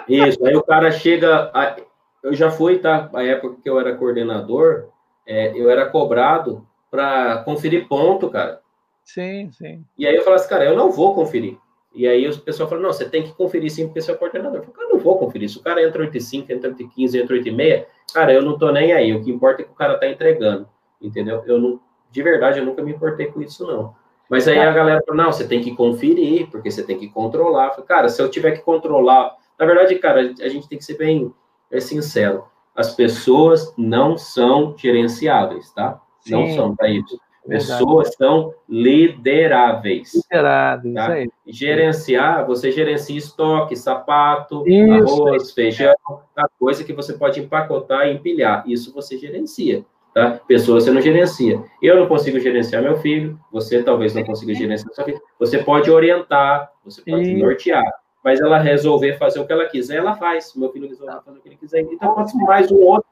[0.09, 1.51] Isso, aí o cara chega.
[1.53, 1.77] A...
[2.23, 3.11] Eu já fui, tá?
[3.13, 4.89] A época que eu era coordenador,
[5.27, 8.62] é, eu era cobrado para conferir ponto, cara.
[9.05, 9.85] Sim, sim.
[9.99, 11.59] E aí eu falava assim, cara, eu não vou conferir.
[11.95, 14.59] E aí o pessoal falou, não, você tem que conferir sim, porque você é coordenador.
[14.59, 15.49] Eu falei, cara, eu não vou conferir.
[15.49, 19.15] Se o cara entra 8,5, entra 8,15, entra 8,6, cara, eu não tô nem aí.
[19.15, 20.69] O que importa é que o cara tá entregando,
[21.01, 21.43] entendeu?
[21.47, 21.81] Eu não,
[22.11, 23.95] de verdade, eu nunca me importei com isso, não.
[24.31, 27.73] Mas aí a galera fala, não, você tem que conferir, porque você tem que controlar.
[27.73, 29.37] Falo, cara, se eu tiver que controlar...
[29.59, 31.33] Na verdade, cara, a gente tem que ser bem
[31.71, 32.45] é sincero.
[32.75, 36.01] As pessoas não são gerenciáveis, tá?
[36.21, 37.21] Sim, não são, tá isso.
[37.47, 38.17] Pessoas verdade.
[38.17, 40.13] são lideráveis.
[40.15, 41.13] Lideráveis, tá?
[41.13, 41.31] aí.
[41.47, 45.95] Gerenciar, você gerencia estoque, sapato, isso, arroz, feijão,
[46.37, 48.63] a coisa que você pode empacotar e empilhar.
[48.67, 49.85] Isso você gerencia.
[50.15, 50.39] Tá?
[50.47, 51.63] Pessoas você não gerencia.
[51.83, 55.21] Eu não consigo gerenciar meu filho, você talvez não consiga gerenciar seu filho.
[55.39, 57.43] Você pode orientar, você pode e...
[57.43, 57.91] nortear,
[58.23, 60.55] mas ela resolver fazer o que ela quiser, ela faz.
[60.55, 63.09] Meu filho resolver fazer o que ele quiser, então pode ser mais um outro,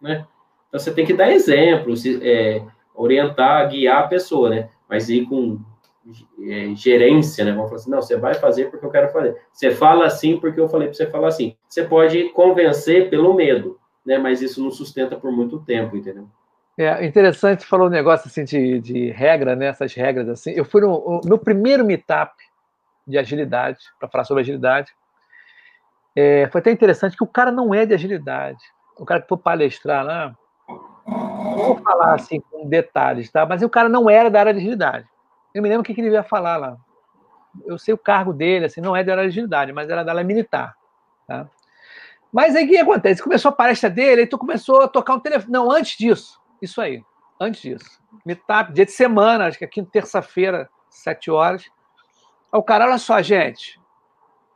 [0.00, 0.26] né?
[0.68, 2.62] Então você tem que dar exemplo, se, é,
[3.00, 4.68] orientar, guiar a pessoa, né?
[4.88, 5.58] Mas ir com
[6.42, 7.52] é, gerência, né?
[7.52, 9.36] Vamos falar assim, não, você vai fazer porque eu quero fazer.
[9.52, 11.56] Você fala assim porque eu falei para você falar assim.
[11.68, 14.18] Você pode convencer pelo medo, né?
[14.18, 16.28] Mas isso não sustenta por muito tempo, entendeu?
[16.76, 19.66] É interessante, falou um negócio assim de, de regra, né?
[19.66, 20.52] Essas regras assim.
[20.52, 22.32] Eu fui no, no primeiro meetup
[23.06, 24.92] de agilidade para falar sobre agilidade.
[26.16, 28.60] É, foi até interessante que o cara não é de agilidade.
[28.98, 30.36] O cara que foi palestrar lá,
[31.42, 33.46] Não vou falar assim com detalhes, tá?
[33.46, 35.06] Mas o cara não era da área de agilidade.
[35.54, 36.76] Eu me lembro o que, que ele ia falar lá.
[37.64, 40.12] Eu sei o cargo dele, assim, não é da área de agilidade, mas era da
[40.12, 40.76] área militar.
[41.26, 41.48] Tá?
[42.32, 43.22] Mas aí o que acontece?
[43.22, 45.52] Começou a palestra dele, aí tu começou a tocar um telefone.
[45.52, 46.40] Não, antes disso.
[46.62, 47.02] Isso aí.
[47.40, 48.00] Antes disso.
[48.24, 51.64] Meetup, dia de semana, acho que aqui terça-feira, sete horas.
[52.52, 53.80] Aí o cara, olha só, gente.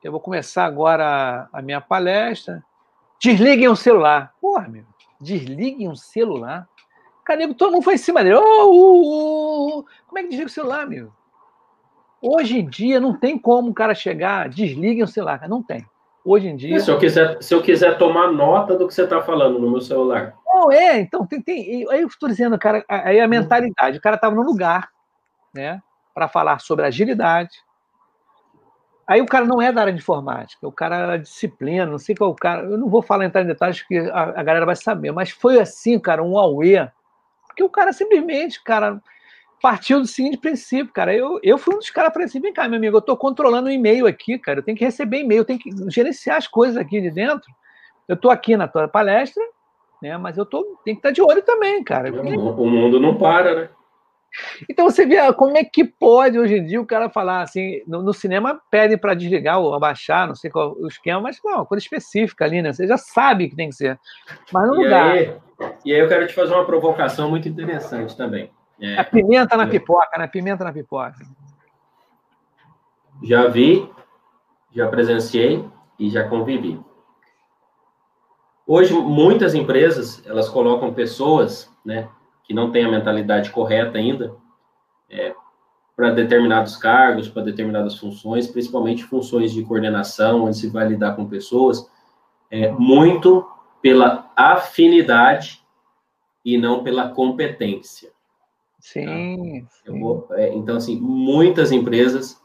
[0.03, 2.63] Eu vou começar agora a, a minha palestra.
[3.21, 4.35] Desliguem o celular.
[4.41, 4.85] Porra, meu.
[5.21, 6.69] Desliguem o celular.
[7.25, 8.37] Cara, todo mundo foi em cima dele.
[8.37, 11.11] Oh, oh, oh, Como é que desliga o celular, meu?
[12.21, 15.47] Hoje em dia não tem como o cara chegar, desliguem o celular.
[15.49, 15.87] Não tem.
[16.25, 16.81] Hoje em dia.
[16.81, 19.81] Se eu quiser, se eu quiser tomar nota do que você está falando no meu
[19.81, 20.35] celular.
[20.47, 21.43] Não, é, então tem.
[21.43, 23.99] tem aí eu estou dizendo, cara, aí a mentalidade.
[23.99, 24.89] O cara estava no lugar,
[25.55, 25.83] né,
[26.15, 27.63] para falar sobre agilidade.
[29.07, 32.15] Aí o cara não é da área de informática, o cara era disciplina, não sei
[32.15, 32.63] qual o cara.
[32.63, 35.61] Eu não vou falar entrar em detalhes que a, a galera vai saber, mas foi
[35.61, 36.89] assim, cara, um auê.
[37.55, 39.01] Porque o cara simplesmente, cara,
[39.63, 41.15] partiu do seguinte princípio, cara.
[41.15, 43.69] Eu, eu fui um dos caras para assim, vem cá, meu amigo, eu estou controlando
[43.69, 44.59] o e-mail aqui, cara.
[44.59, 47.49] Eu tenho que receber e-mail, eu tenho que gerenciar as coisas aqui de dentro.
[48.09, 49.43] Eu estou aqui na tua palestra,
[50.03, 50.19] né?
[50.19, 52.11] Mas eu tô, tenho que estar tá de olho também, cara.
[52.11, 53.69] O mundo não para, né?
[54.69, 58.03] Então você vê como é que pode hoje em dia o cara falar assim, no,
[58.03, 61.67] no cinema pedem para desligar ou abaixar, não sei qual o esquema, mas não, uma
[61.67, 62.73] coisa específica ali, né?
[62.73, 63.99] Você já sabe que tem que ser.
[64.53, 65.13] Mas e lugar.
[65.13, 65.35] Aí,
[65.85, 68.51] e aí eu quero te fazer uma provocação muito interessante também.
[68.81, 69.67] É, a pimenta na é.
[69.67, 70.27] pipoca, né?
[70.27, 71.15] Pimenta na pipoca.
[73.23, 73.89] Já vi,
[74.73, 75.65] já presenciei
[75.99, 76.81] e já convivi.
[78.67, 82.09] Hoje, muitas empresas, elas colocam pessoas, né,
[82.45, 84.35] que não têm a mentalidade correta ainda,
[85.11, 85.35] é,
[85.97, 91.27] para determinados cargos, para determinadas funções, principalmente funções de coordenação, onde se vai lidar com
[91.27, 91.89] pessoas,
[92.51, 93.49] é, muito
[93.81, 95.63] pela afinidade
[96.45, 98.13] e não pela competência.
[98.81, 99.67] Sim.
[99.85, 99.93] Tá?
[99.93, 102.43] Vou, é, então, assim, muitas empresas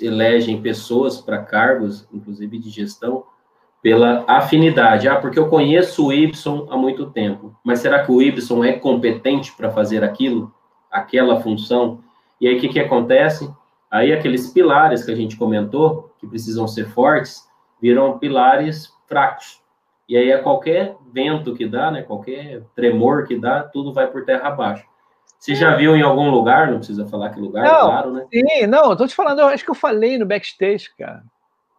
[0.00, 3.24] elegem pessoas para cargos, inclusive de gestão,
[3.82, 5.08] pela afinidade.
[5.08, 6.32] Ah, porque eu conheço o Y
[6.70, 7.56] há muito tempo.
[7.64, 10.52] Mas será que o Y é competente para fazer aquilo,
[10.90, 12.00] aquela função?
[12.40, 13.50] E aí o que, que acontece?
[13.90, 17.48] Aí aqueles pilares que a gente comentou, que precisam ser fortes,
[17.80, 19.60] viram pilares fracos.
[20.08, 24.24] E aí a qualquer vento que dá, né, qualquer tremor que dá, tudo vai por
[24.24, 24.84] terra abaixo.
[25.38, 26.70] Você já viu em algum lugar?
[26.70, 28.26] Não precisa falar que lugar, não, claro, né?
[28.30, 31.22] Sim, não, tô te falando, eu acho que eu falei no backstage, cara.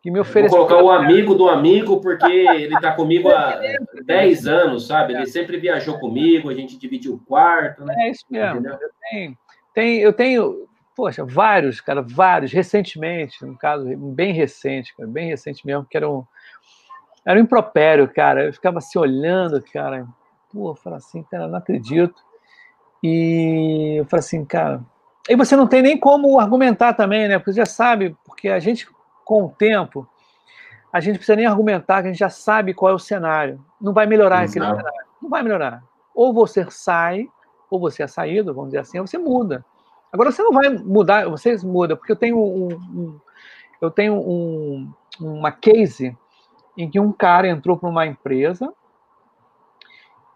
[0.01, 0.57] Que me ofereceu.
[0.57, 2.25] Vou colocar o amigo do amigo, porque
[2.57, 3.59] ele tá comigo há
[4.03, 5.13] 10 anos, sabe?
[5.13, 7.93] Ele sempre viajou comigo, a gente dividiu o quarto, né?
[7.99, 8.67] É isso mesmo.
[8.67, 8.79] Eu
[9.09, 9.37] tenho,
[9.73, 15.65] tem, eu tenho, poxa, vários, cara, vários, recentemente, um caso bem recente, cara, bem recente
[15.65, 16.23] mesmo, que era um,
[17.25, 18.45] era um impropério, cara.
[18.45, 20.07] Eu ficava se olhando, cara.
[20.51, 22.21] Pô, eu falei assim, cara, não acredito
[23.03, 24.81] e eu falei assim, cara.
[25.29, 27.37] E você não tem nem como argumentar também, né?
[27.37, 28.87] Porque você já sabe, porque a gente,
[29.25, 30.07] com o tempo,
[30.91, 33.63] a gente precisa nem argumentar, que a gente já sabe qual é o cenário.
[33.79, 34.59] Não vai melhorar Exato.
[34.59, 35.07] aquele cenário.
[35.21, 35.83] Não vai melhorar.
[36.13, 37.27] Ou você sai,
[37.69, 39.63] ou você é saído, vamos dizer assim, ou você muda.
[40.11, 43.19] Agora você não vai mudar, você muda, porque eu tenho um, um
[43.81, 46.15] eu tenho um, uma case
[46.77, 48.71] em que um cara entrou para uma empresa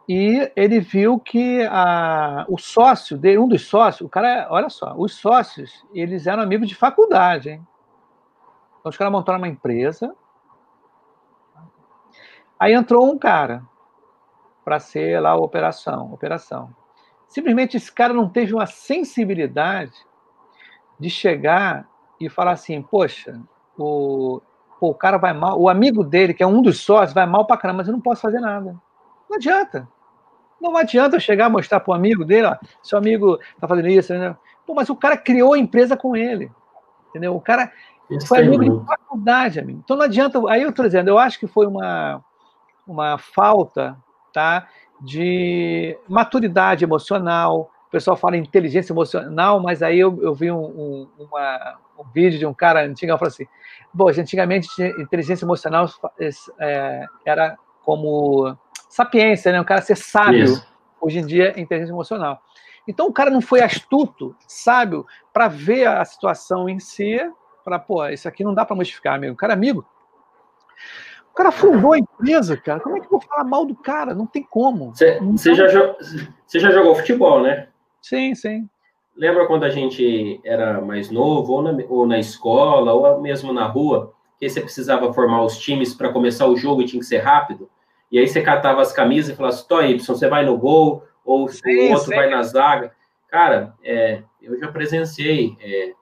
[0.09, 4.95] e ele viu que a, o sócio dele, um dos sócios, o cara, olha só,
[4.97, 7.67] os sócios, eles eram amigos de faculdade, hein?
[8.85, 10.15] Então os caras montaram uma empresa.
[12.59, 13.63] Aí entrou um cara
[14.63, 16.69] para ser lá a operação, operação.
[17.27, 19.91] Simplesmente esse cara não teve uma sensibilidade
[20.99, 21.89] de chegar
[22.21, 23.41] e falar assim, poxa,
[23.75, 24.39] o,
[24.79, 27.57] o cara vai mal, o amigo dele, que é um dos sócios, vai mal para
[27.57, 28.79] caramba, mas eu não posso fazer nada.
[29.27, 29.87] Não adianta.
[30.61, 33.87] Não adianta eu chegar a mostrar para o amigo dele, ó, seu amigo está fazendo
[33.87, 34.37] isso, né?
[34.63, 36.51] Pô, mas o cara criou a empresa com ele.
[37.09, 37.35] Entendeu?
[37.35, 37.71] O cara
[38.27, 39.81] foi amigo de faculdade, amigo.
[39.83, 40.41] Então não adianta.
[40.49, 42.23] Aí eu estou dizendo, eu acho que foi uma,
[42.87, 43.97] uma falta
[44.33, 44.67] tá,
[45.01, 47.71] de maturidade emocional.
[47.87, 52.37] O pessoal fala inteligência emocional, mas aí eu, eu vi um, um, uma, um vídeo
[52.37, 53.47] de um cara antigo falou assim:
[53.93, 54.67] Bom, antigamente
[54.99, 55.89] inteligência emocional
[56.59, 58.55] é, era como
[58.89, 59.61] sapiência, né?
[59.61, 60.43] O cara ser sábio.
[60.43, 60.75] Isso.
[60.99, 62.41] Hoje em dia, inteligência emocional.
[62.87, 67.19] Então, o cara não foi astuto, sábio, para ver a situação em si,
[67.65, 69.33] para, pô, isso aqui não dá para modificar, amigo.
[69.33, 69.83] O cara é amigo.
[71.31, 72.79] O cara fundou a empresa, cara.
[72.79, 74.13] Como é que eu vou falar mal do cara?
[74.13, 74.91] Não tem como.
[74.95, 75.17] Você
[75.51, 75.67] então...
[75.67, 75.95] já,
[76.47, 77.67] já jogou futebol, né?
[78.01, 78.69] Sim, sim.
[79.17, 83.65] Lembra quando a gente era mais novo, ou na, ou na escola, ou mesmo na
[83.65, 87.17] rua, que você precisava formar os times para começar o jogo e tinha que ser
[87.17, 87.69] rápido?
[88.11, 91.03] E aí você catava as camisas e falava assim, Tó, Y, você vai no gol,
[91.23, 92.15] ou sim, o outro sim.
[92.15, 92.91] vai na zaga.
[93.27, 95.93] Cara, é, eu já presenciei, é,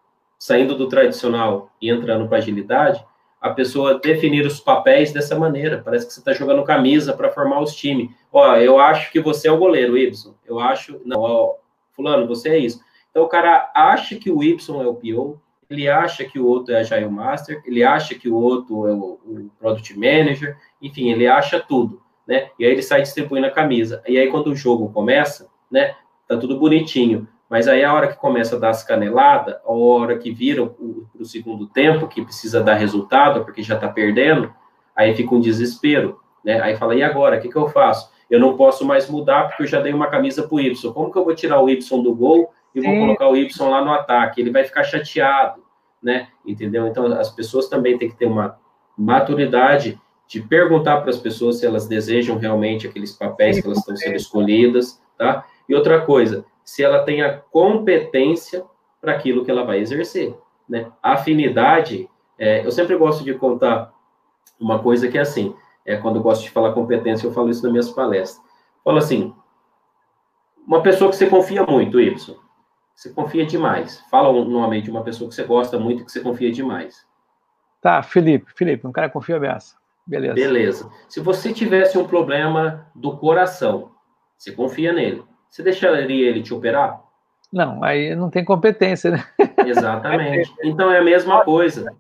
[0.44, 3.02] saindo do tradicional e entrando para agilidade,
[3.40, 5.82] a pessoa definir os papéis dessa maneira.
[5.82, 8.10] Parece que você está jogando camisa para formar os times.
[8.30, 10.34] Ó, eu acho que você é o goleiro, Y.
[10.46, 11.00] Eu acho.
[11.06, 11.56] Não, ó,
[11.94, 12.82] Fulano, você é isso.
[13.10, 16.74] Então o cara acha que o Y é o PO, ele acha que o outro
[16.74, 21.26] é Agile Master, ele acha que o outro é o, o Product Manager, enfim, ele
[21.26, 22.50] acha tudo, né?
[22.60, 24.04] E aí ele sai distribuindo a camisa.
[24.06, 25.96] E aí quando o jogo começa, né,
[26.28, 27.30] tá tudo bonitinho.
[27.54, 31.06] Mas aí a hora que começa a dar as caneladas, a hora que vira o,
[31.14, 34.52] o segundo tempo, que precisa dar resultado, porque já está perdendo,
[34.96, 36.60] aí fica um desespero, né?
[36.62, 38.12] Aí fala, e agora, o que, que eu faço?
[38.28, 40.92] Eu não posso mais mudar porque eu já dei uma camisa para o Y.
[40.94, 43.86] Como que eu vou tirar o Y do gol e vou colocar o Y lá
[43.86, 44.42] no ataque?
[44.42, 45.62] Ele vai ficar chateado,
[46.02, 46.30] né?
[46.44, 46.88] Entendeu?
[46.88, 48.58] Então, as pessoas também têm que ter uma
[48.98, 53.96] maturidade de perguntar para as pessoas se elas desejam realmente aqueles papéis que elas estão
[53.96, 55.46] sendo escolhidas, tá?
[55.70, 58.66] E outra coisa, se ela tem a competência
[59.02, 60.36] para aquilo que ela vai exercer.
[60.68, 60.92] Né?
[61.02, 63.94] A afinidade, é, eu sempre gosto de contar
[64.60, 65.56] uma coisa que é assim,
[65.86, 68.44] é, quando eu gosto de falar competência, eu falo isso nas minhas palestras.
[68.84, 69.34] Falo assim,
[70.66, 72.36] uma pessoa que você confia muito, Y,
[72.96, 74.00] você confia demais.
[74.10, 77.06] Fala o nome de uma pessoa que você gosta muito e que você confia demais.
[77.82, 79.76] Tá, Felipe, Felipe, um cara confia beça.
[80.06, 80.34] Beleza.
[80.34, 80.92] Beleza.
[81.10, 83.92] Se você tivesse um problema do coração,
[84.38, 85.24] você confia nele.
[85.54, 87.00] Você deixaria ele te operar?
[87.52, 89.24] Não, aí não tem competência, né?
[89.64, 90.52] Exatamente.
[90.64, 91.96] Então é a mesma coisa.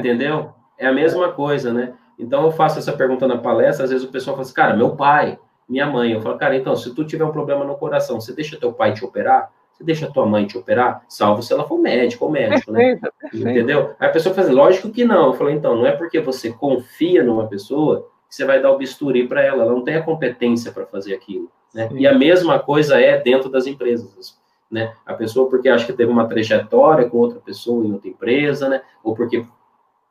[0.00, 0.50] Entendeu?
[0.76, 1.92] É a mesma coisa, né?
[2.18, 4.96] Então eu faço essa pergunta na palestra, às vezes o pessoal fala assim, cara, meu
[4.96, 6.10] pai, minha mãe.
[6.10, 8.92] Eu falo, cara, então, se tu tiver um problema no coração, você deixa teu pai
[8.92, 9.52] te operar?
[9.72, 11.04] Você deixa tua mãe te operar?
[11.08, 12.80] Salvo se ela for médico ou médico, né?
[12.80, 13.14] perfeito?
[13.20, 13.48] Perfeito.
[13.48, 13.94] Entendeu?
[14.00, 15.26] Aí a pessoa fala, assim, lógico que não.
[15.26, 18.78] Eu falo, então, não é porque você confia numa pessoa que você vai dar o
[18.78, 19.62] bisturi para ela.
[19.62, 21.48] Ela não tem a competência para fazer aquilo.
[21.74, 21.88] Né?
[21.92, 24.38] E a mesma coisa é dentro das empresas.
[24.70, 24.92] Né?
[25.04, 28.82] A pessoa porque acha que teve uma trajetória com outra pessoa em outra empresa, né?
[29.02, 29.44] ou porque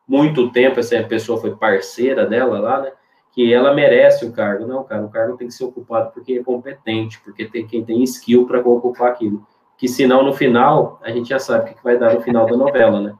[0.07, 2.91] muito tempo essa pessoa foi parceira dela lá, né?
[3.31, 4.67] que ela merece o cargo.
[4.67, 8.03] Não, cara, o cargo tem que ser ocupado porque é competente, porque tem quem tem
[8.03, 9.45] skill para ocupar aquilo.
[9.77, 12.55] Que senão, no final, a gente já sabe o que vai dar no final da
[12.55, 13.15] novela, né?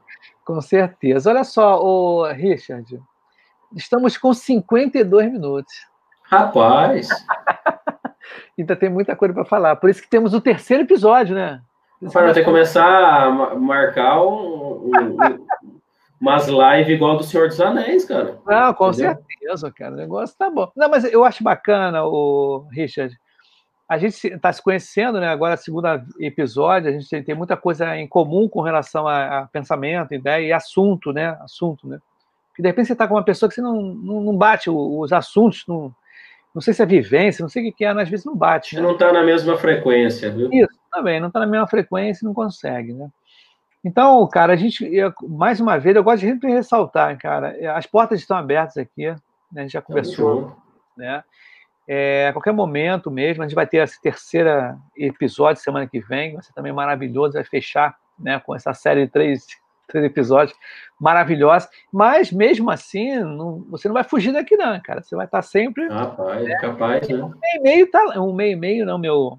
[0.45, 1.29] Com certeza.
[1.29, 3.01] Olha só, o Richard,
[3.75, 5.73] estamos com 52 minutos.
[6.23, 7.09] Rapaz!
[8.57, 9.75] Ainda tem muita coisa para falar.
[9.75, 11.61] Por isso que temos o terceiro episódio, né?
[12.11, 15.17] Para ter que começar a marcar um, um,
[16.19, 18.39] umas lives igual do Senhor dos Anéis, cara.
[18.45, 19.15] Não, com Entendeu?
[19.15, 19.93] certeza, cara.
[19.93, 20.71] O negócio tá bom.
[20.75, 23.15] Não, mas eu acho bacana, o Richard.
[23.87, 25.27] A gente está se conhecendo, né?
[25.27, 25.85] Agora, segundo
[26.19, 30.53] episódio, a gente tem muita coisa em comum com relação a, a pensamento, ideia e
[30.53, 31.37] assunto, né?
[31.41, 31.99] Assunto, né?
[32.49, 35.11] Porque de repente você está com uma pessoa que você não, não, não bate os
[35.13, 35.93] assuntos, não,
[36.53, 38.75] não sei se é vivência, não sei o que é, às vezes não bate.
[38.75, 38.81] Né?
[38.81, 40.51] Não está na mesma frequência, viu?
[40.51, 43.09] Isso, também, não está na mesma frequência e não consegue, né?
[43.83, 44.87] Então, cara, a gente,
[45.27, 49.15] mais uma vez, eu gosto de sempre ressaltar, cara, as portas estão abertas aqui, né?
[49.55, 50.55] a gente já conversou,
[50.95, 51.23] né?
[51.87, 54.49] É, a qualquer momento mesmo, a gente vai ter esse terceiro
[54.95, 59.11] episódio semana que vem, vai ser também maravilhoso, vai fechar né, com essa série de
[59.11, 59.45] três
[59.91, 60.57] três episódios
[60.99, 61.69] maravilhosos.
[61.91, 65.01] Mas mesmo assim, não, você não vai fugir daqui, não, cara.
[65.01, 65.87] Você vai estar sempre.
[65.87, 66.57] Rapaz, né?
[66.59, 67.15] capaz, né?
[67.15, 68.19] Um meio meio tá.
[68.19, 69.37] Um meio meio, não, meu.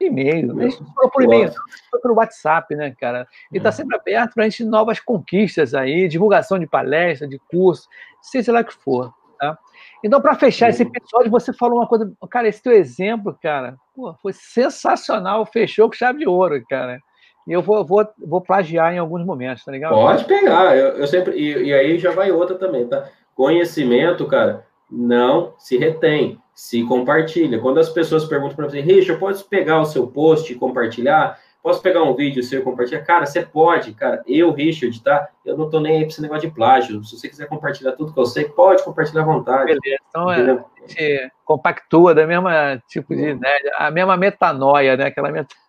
[0.00, 0.68] E-mail, né?
[1.12, 1.52] Por e-mail,
[2.00, 3.26] pelo WhatsApp, né, cara?
[3.52, 3.72] E está é.
[3.72, 7.88] sempre aberto para a gente novas conquistas aí, divulgação de palestra, de curso,
[8.22, 9.58] seja lá o que for, tá?
[10.04, 14.14] Então, para fechar esse episódio, você falou uma coisa, cara, esse teu exemplo, cara, pô,
[14.22, 17.00] foi sensacional, fechou com chave de ouro, cara.
[17.48, 19.94] Eu vou, vou, vou plagiar em alguns momentos, tá ligado?
[19.94, 21.34] Pode pegar, eu, eu sempre.
[21.34, 23.08] E, e, aí já vai outra também, tá?
[23.34, 27.58] Conhecimento, cara, não se retém, se compartilha.
[27.58, 31.38] Quando as pessoas perguntam para você, Richard, pode pegar o seu post e compartilhar?
[31.62, 33.02] Posso pegar um vídeo seu e compartilhar?
[33.02, 34.22] Cara, você pode, cara.
[34.26, 35.28] Eu, Richard, tá?
[35.44, 37.02] Eu não tô nem aí pra esse negócio de plágio.
[37.02, 39.66] Se você quiser compartilhar tudo que eu sei, pode compartilhar à vontade.
[39.66, 40.02] Beleza.
[40.08, 45.06] Então, é, a gente compactua da mesma tipo de ideia, a mesma metanoia, né?
[45.06, 45.67] Aquela metanoia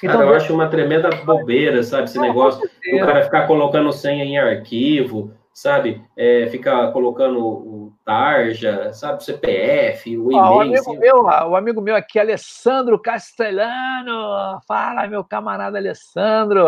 [0.00, 2.04] Cara, então, eu acho uma tremenda bobeira, sabe?
[2.04, 6.02] Esse negócio do cara ficar colocando senha em arquivo, sabe?
[6.16, 9.18] É, ficar colocando o tarja, sabe?
[9.18, 10.42] O CPF, o e-mail.
[10.42, 10.98] o, amigo assim.
[10.98, 14.60] meu, o amigo meu aqui, Alessandro Castellano.
[14.66, 16.66] Fala, meu camarada Alessandro.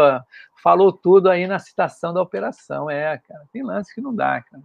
[0.63, 2.91] Falou tudo aí na citação da operação.
[2.91, 4.63] É, cara, tem lance que não dá, cara.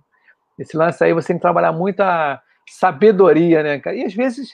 [0.60, 3.96] Esse lance aí você tem que trabalhar muita sabedoria, né, cara?
[3.96, 4.50] E às vezes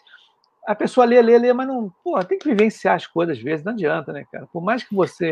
[0.66, 1.91] a pessoa lê, lê, lê, mas não.
[2.03, 4.47] Pô, tem que vivenciar as coisas às vezes, não adianta, né, cara?
[4.51, 5.32] Por mais que você.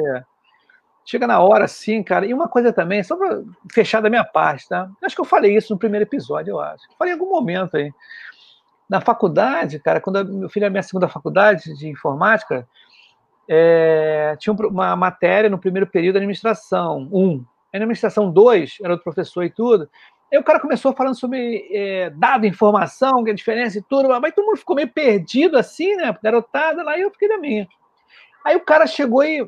[1.03, 2.27] Chega na hora, sim, cara.
[2.27, 3.41] E uma coisa também, só para
[3.73, 4.87] fechar da minha parte, tá?
[5.03, 6.83] Acho que eu falei isso no primeiro episódio, eu acho.
[6.97, 7.91] Falei em algum momento aí.
[8.87, 12.67] Na faculdade, cara, quando eu fiz a minha segunda faculdade de informática,
[13.49, 17.43] é, tinha uma matéria no primeiro período de administração, um.
[17.73, 19.89] Aí na administração dois, era outro professor e tudo.
[20.31, 24.07] Aí o cara começou falando sobre é, dado, informação, que é a diferença e tudo,
[24.21, 26.17] mas todo mundo ficou meio perdido assim, né?
[26.23, 27.67] Garotado lá, e eu fiquei da minha.
[28.45, 29.45] Aí o cara chegou e.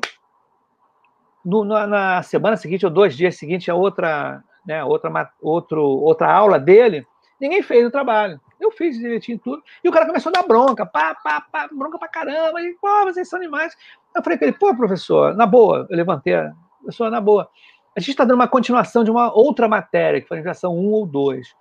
[1.44, 6.32] No, na, na, semana seguinte, ou dois dias seguintes, a outra, né, outra, outro, outra
[6.32, 7.06] aula dele,
[7.40, 8.40] ninguém fez o trabalho.
[8.60, 9.62] Eu fiz direitinho tudo.
[9.82, 12.62] E o cara começou a dar bronca, pá, pá, pá, bronca pra caramba.
[12.62, 13.76] E, pô, vocês são animais.
[14.14, 16.34] Eu falei pra ele, pô, professor, na boa, eu levantei,
[16.80, 17.50] professor, na boa.
[17.96, 20.90] A gente está dando uma continuação de uma outra matéria, que foi a geração 1
[20.90, 21.54] ou 2.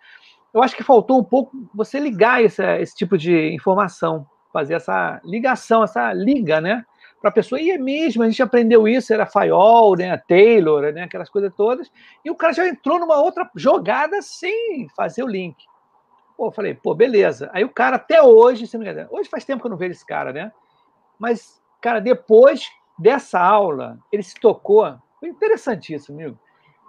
[0.54, 5.20] Eu acho que faltou um pouco você ligar esse, esse tipo de informação, fazer essa
[5.24, 6.86] ligação, essa liga, né?
[7.20, 11.04] Para a pessoa, e é mesmo, a gente aprendeu isso, era Fayol, né, Taylor, né,
[11.04, 11.90] aquelas coisas todas,
[12.26, 15.56] e o cara já entrou numa outra jogada sem fazer o link.
[16.36, 17.50] Pô, falei, pô, beleza.
[17.54, 19.78] Aí o cara, até hoje, se não me engano, hoje faz tempo que eu não
[19.78, 20.52] vejo esse cara, né?
[21.18, 22.68] Mas, cara, depois
[23.00, 24.94] dessa aula, ele se tocou.
[25.24, 26.38] Foi interessantíssimo, amigo.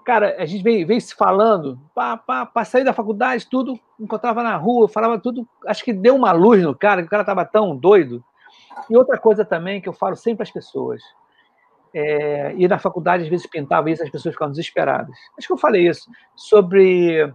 [0.05, 4.43] Cara, a gente veio, veio se falando, pá, pá, pá, sair da faculdade, tudo, encontrava
[4.43, 5.49] na rua, falava tudo.
[5.69, 8.25] Acho que deu uma luz no cara, que o cara estava tão doido.
[8.91, 11.01] E outra coisa também que eu falo sempre às pessoas,
[11.95, 15.17] é, e na faculdade às vezes pintava isso, as pessoas ficavam desesperadas.
[15.39, 17.33] Acho que eu falei isso, sobre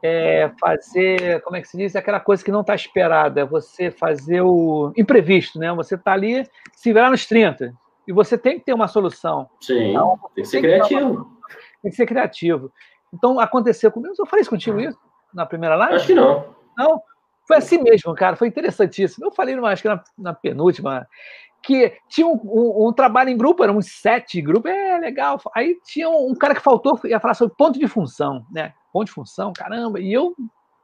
[0.00, 4.42] é, fazer, como é que se diz, aquela coisa que não está esperada, você fazer
[4.42, 5.72] o imprevisto, né?
[5.72, 7.74] Você está ali, se virar nos 30,
[8.10, 9.48] e você tem que ter uma solução.
[9.60, 11.24] Sim, então, tem que ser tem criativo.
[11.24, 12.72] Que tem que ser criativo.
[13.14, 14.98] Então, aconteceu comigo, eu falei isso contigo isso
[15.32, 15.94] na primeira live?
[15.94, 16.44] Acho que não.
[16.76, 17.00] Não?
[17.46, 19.26] Foi assim mesmo, cara, foi interessantíssimo.
[19.26, 21.06] Eu falei, acho que na, na penúltima,
[21.62, 25.40] que tinha um, um, um, trabalho em grupo, eram uns sete grupos, é legal.
[25.54, 28.72] Aí tinha um, um cara que faltou, ia falar sobre ponto de função, né?
[28.92, 30.00] ponto de função, caramba.
[30.00, 30.34] E eu,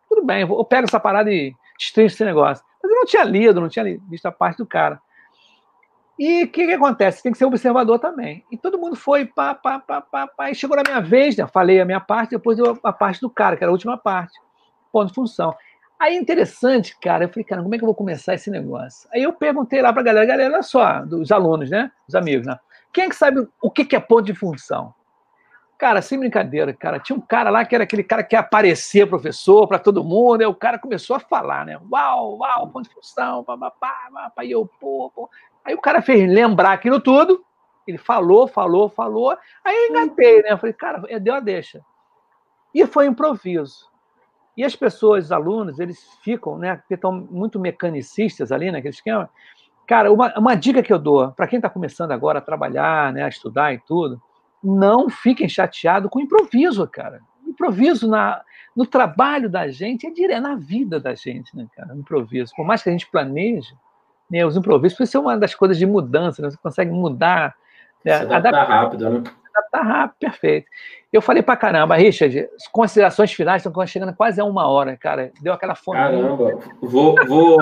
[0.09, 2.64] tudo bem, eu pego essa parada e destrincho esse negócio.
[2.81, 5.01] Mas eu não tinha lido, não tinha visto a parte do cara.
[6.18, 7.22] E o que, que acontece?
[7.22, 8.44] Tem que ser observador também.
[8.50, 10.50] E todo mundo foi, pá, pá, pá, pá, pá.
[10.50, 11.46] E chegou na minha vez, né?
[11.46, 14.38] Falei a minha parte, depois deu a parte do cara, que era a última parte.
[14.90, 15.54] Ponto de função.
[15.98, 19.08] Aí interessante, cara, eu falei, cara, como é que eu vou começar esse negócio?
[19.12, 21.90] Aí eu perguntei lá pra galera, galera, olha só, dos alunos, né?
[22.06, 22.58] Os amigos, né?
[22.92, 24.94] Quem é que sabe o que é ponto de função?
[25.78, 29.06] Cara, sem brincadeira, cara, tinha um cara lá que era aquele cara que ia aparecer
[29.06, 31.78] professor para todo mundo, aí o cara começou a falar, né?
[31.90, 35.28] Uau, uau, ponto de função, papapá, papá, e eu, pô, pô.
[35.66, 37.44] Aí o cara fez lembrar aquilo tudo,
[37.86, 40.52] ele falou, falou, falou, aí eu engatei, né?
[40.52, 41.80] Eu falei, cara, é, deu a deixa.
[42.72, 43.90] E foi improviso.
[44.56, 46.76] E as pessoas, os alunos, eles ficam, né?
[46.76, 49.28] Porque estão muito mecanicistas ali naquele esquema.
[49.86, 53.22] Cara, uma, uma dica que eu dou para quem está começando agora a trabalhar, né,
[53.22, 54.20] a estudar e tudo,
[54.62, 57.20] não fiquem chateados com improviso, cara.
[57.46, 58.42] Improviso na,
[58.74, 61.94] no trabalho da gente é direto, na vida da gente, né, cara?
[61.94, 62.52] Improviso.
[62.56, 63.74] Por mais que a gente planeje,
[64.31, 66.51] né, os improvisos pode ser uma das coisas de mudança, né?
[66.51, 67.55] Você consegue mudar.
[68.05, 69.22] Né, adaptar, adaptar rápido, né?
[69.55, 70.66] Adaptar rápido, perfeito.
[71.12, 75.33] Eu falei pra caramba, Richard, considerações finais estão chegando quase a uma hora, cara.
[75.41, 75.99] Deu aquela fome.
[75.99, 77.59] Caramba, vou, vou,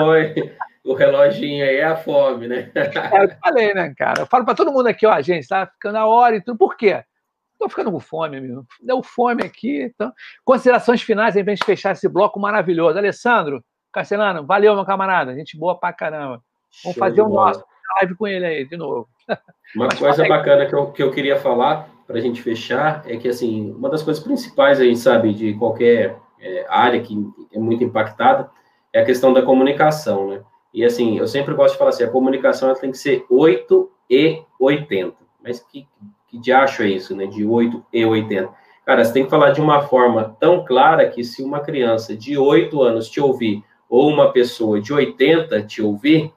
[0.85, 2.71] o reloginho aí é a fome, né?
[2.75, 4.21] É, eu falei, né, cara?
[4.21, 6.57] Eu falo para todo mundo aqui, ó, gente, tá ficando a hora e tudo.
[6.57, 7.03] Por quê?
[7.53, 8.65] Estou ficando com fome, amigo.
[8.81, 9.83] Deu fome aqui.
[9.83, 10.13] Então,
[10.43, 12.97] considerações finais aí pra gente fechar esse bloco maravilhoso.
[12.97, 15.33] Alessandro, Castelano, valeu, meu camarada.
[15.33, 16.43] Gente boa pra caramba.
[16.83, 17.63] Vamos Show fazer o nosso
[18.01, 19.07] live com ele aí, de novo.
[19.75, 23.17] Uma Mas coisa bacana que eu, que eu queria falar para a gente fechar é
[23.17, 27.17] que, assim, uma das coisas principais aí, sabe, de qualquer é, área que
[27.51, 28.49] é muito impactada
[28.93, 30.41] é a questão da comunicação, né?
[30.73, 33.89] E assim, eu sempre gosto de falar assim, a comunicação ela tem que ser 8
[34.09, 35.15] e 80.
[35.41, 35.87] Mas que,
[36.27, 37.25] que diacho é isso, né?
[37.25, 38.49] De 8 e 80.
[38.85, 42.37] Cara, você tem que falar de uma forma tão clara que se uma criança de
[42.37, 46.33] 8 anos te ouvir ou uma pessoa de 80 te ouvir,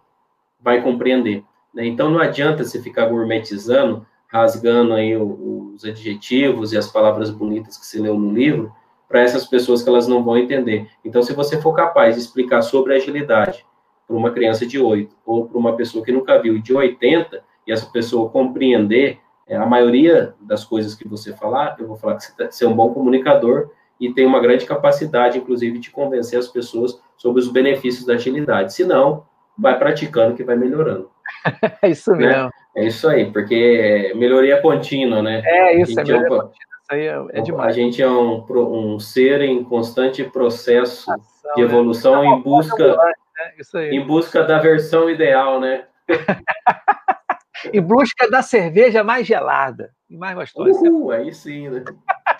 [0.60, 1.44] vai compreender.
[1.72, 1.86] Né?
[1.86, 7.86] Então não adianta você ficar gourmetizando, rasgando aí os adjetivos e as palavras bonitas que
[7.86, 8.72] você leu no livro,
[9.08, 10.86] para essas pessoas que elas não vão entender.
[11.02, 13.64] Então, se você for capaz de explicar sobre agilidade,
[14.08, 17.72] para uma criança de 8 ou para uma pessoa que nunca viu de 80 e
[17.72, 22.36] essa pessoa compreender é, a maioria das coisas que você falar, eu vou falar que
[22.36, 26.48] tá, você é um bom comunicador e tem uma grande capacidade, inclusive, de convencer as
[26.48, 28.72] pessoas sobre os benefícios da agilidade.
[28.72, 29.26] Se não,
[29.58, 31.10] vai praticando que vai melhorando.
[31.82, 32.26] É isso né?
[32.26, 32.50] mesmo.
[32.76, 35.42] É isso aí, porque melhoria contínua, né?
[35.44, 36.52] É isso, é melhoria é um, contínua.
[36.82, 37.68] Isso aí é, é demais.
[37.68, 42.28] A gente é um, um ser em constante processo Ação, de evolução né?
[42.28, 42.96] em busca
[43.38, 43.92] né?
[43.92, 45.84] Em busca da versão ideal, né?
[47.72, 50.70] em busca da cerveja mais gelada e mais gostosa.
[50.70, 51.84] Uhul, aí sim, né?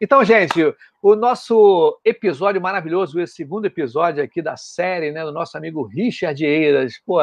[0.00, 5.56] Então, gente, o nosso episódio maravilhoso, esse segundo episódio aqui da série, né, do nosso
[5.56, 6.94] amigo Richard Eiras.
[7.04, 7.20] Pô,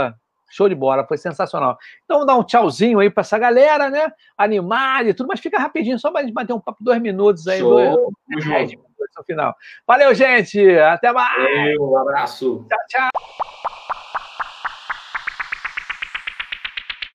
[0.50, 1.78] show de bola, foi sensacional.
[2.06, 4.12] Então, vamos dar um tchauzinho aí para essa galera, né?
[4.38, 7.48] Animar e tudo, mas fica rapidinho, só para a gente bater um papo dois minutos
[7.48, 7.60] aí.
[7.60, 8.14] Show.
[8.30, 8.72] Dois, dois,
[9.18, 9.56] no final.
[9.86, 10.70] Valeu, gente.
[10.80, 11.78] Até mais.
[11.80, 12.66] Um abraço.
[12.70, 13.13] Tchau, tchau.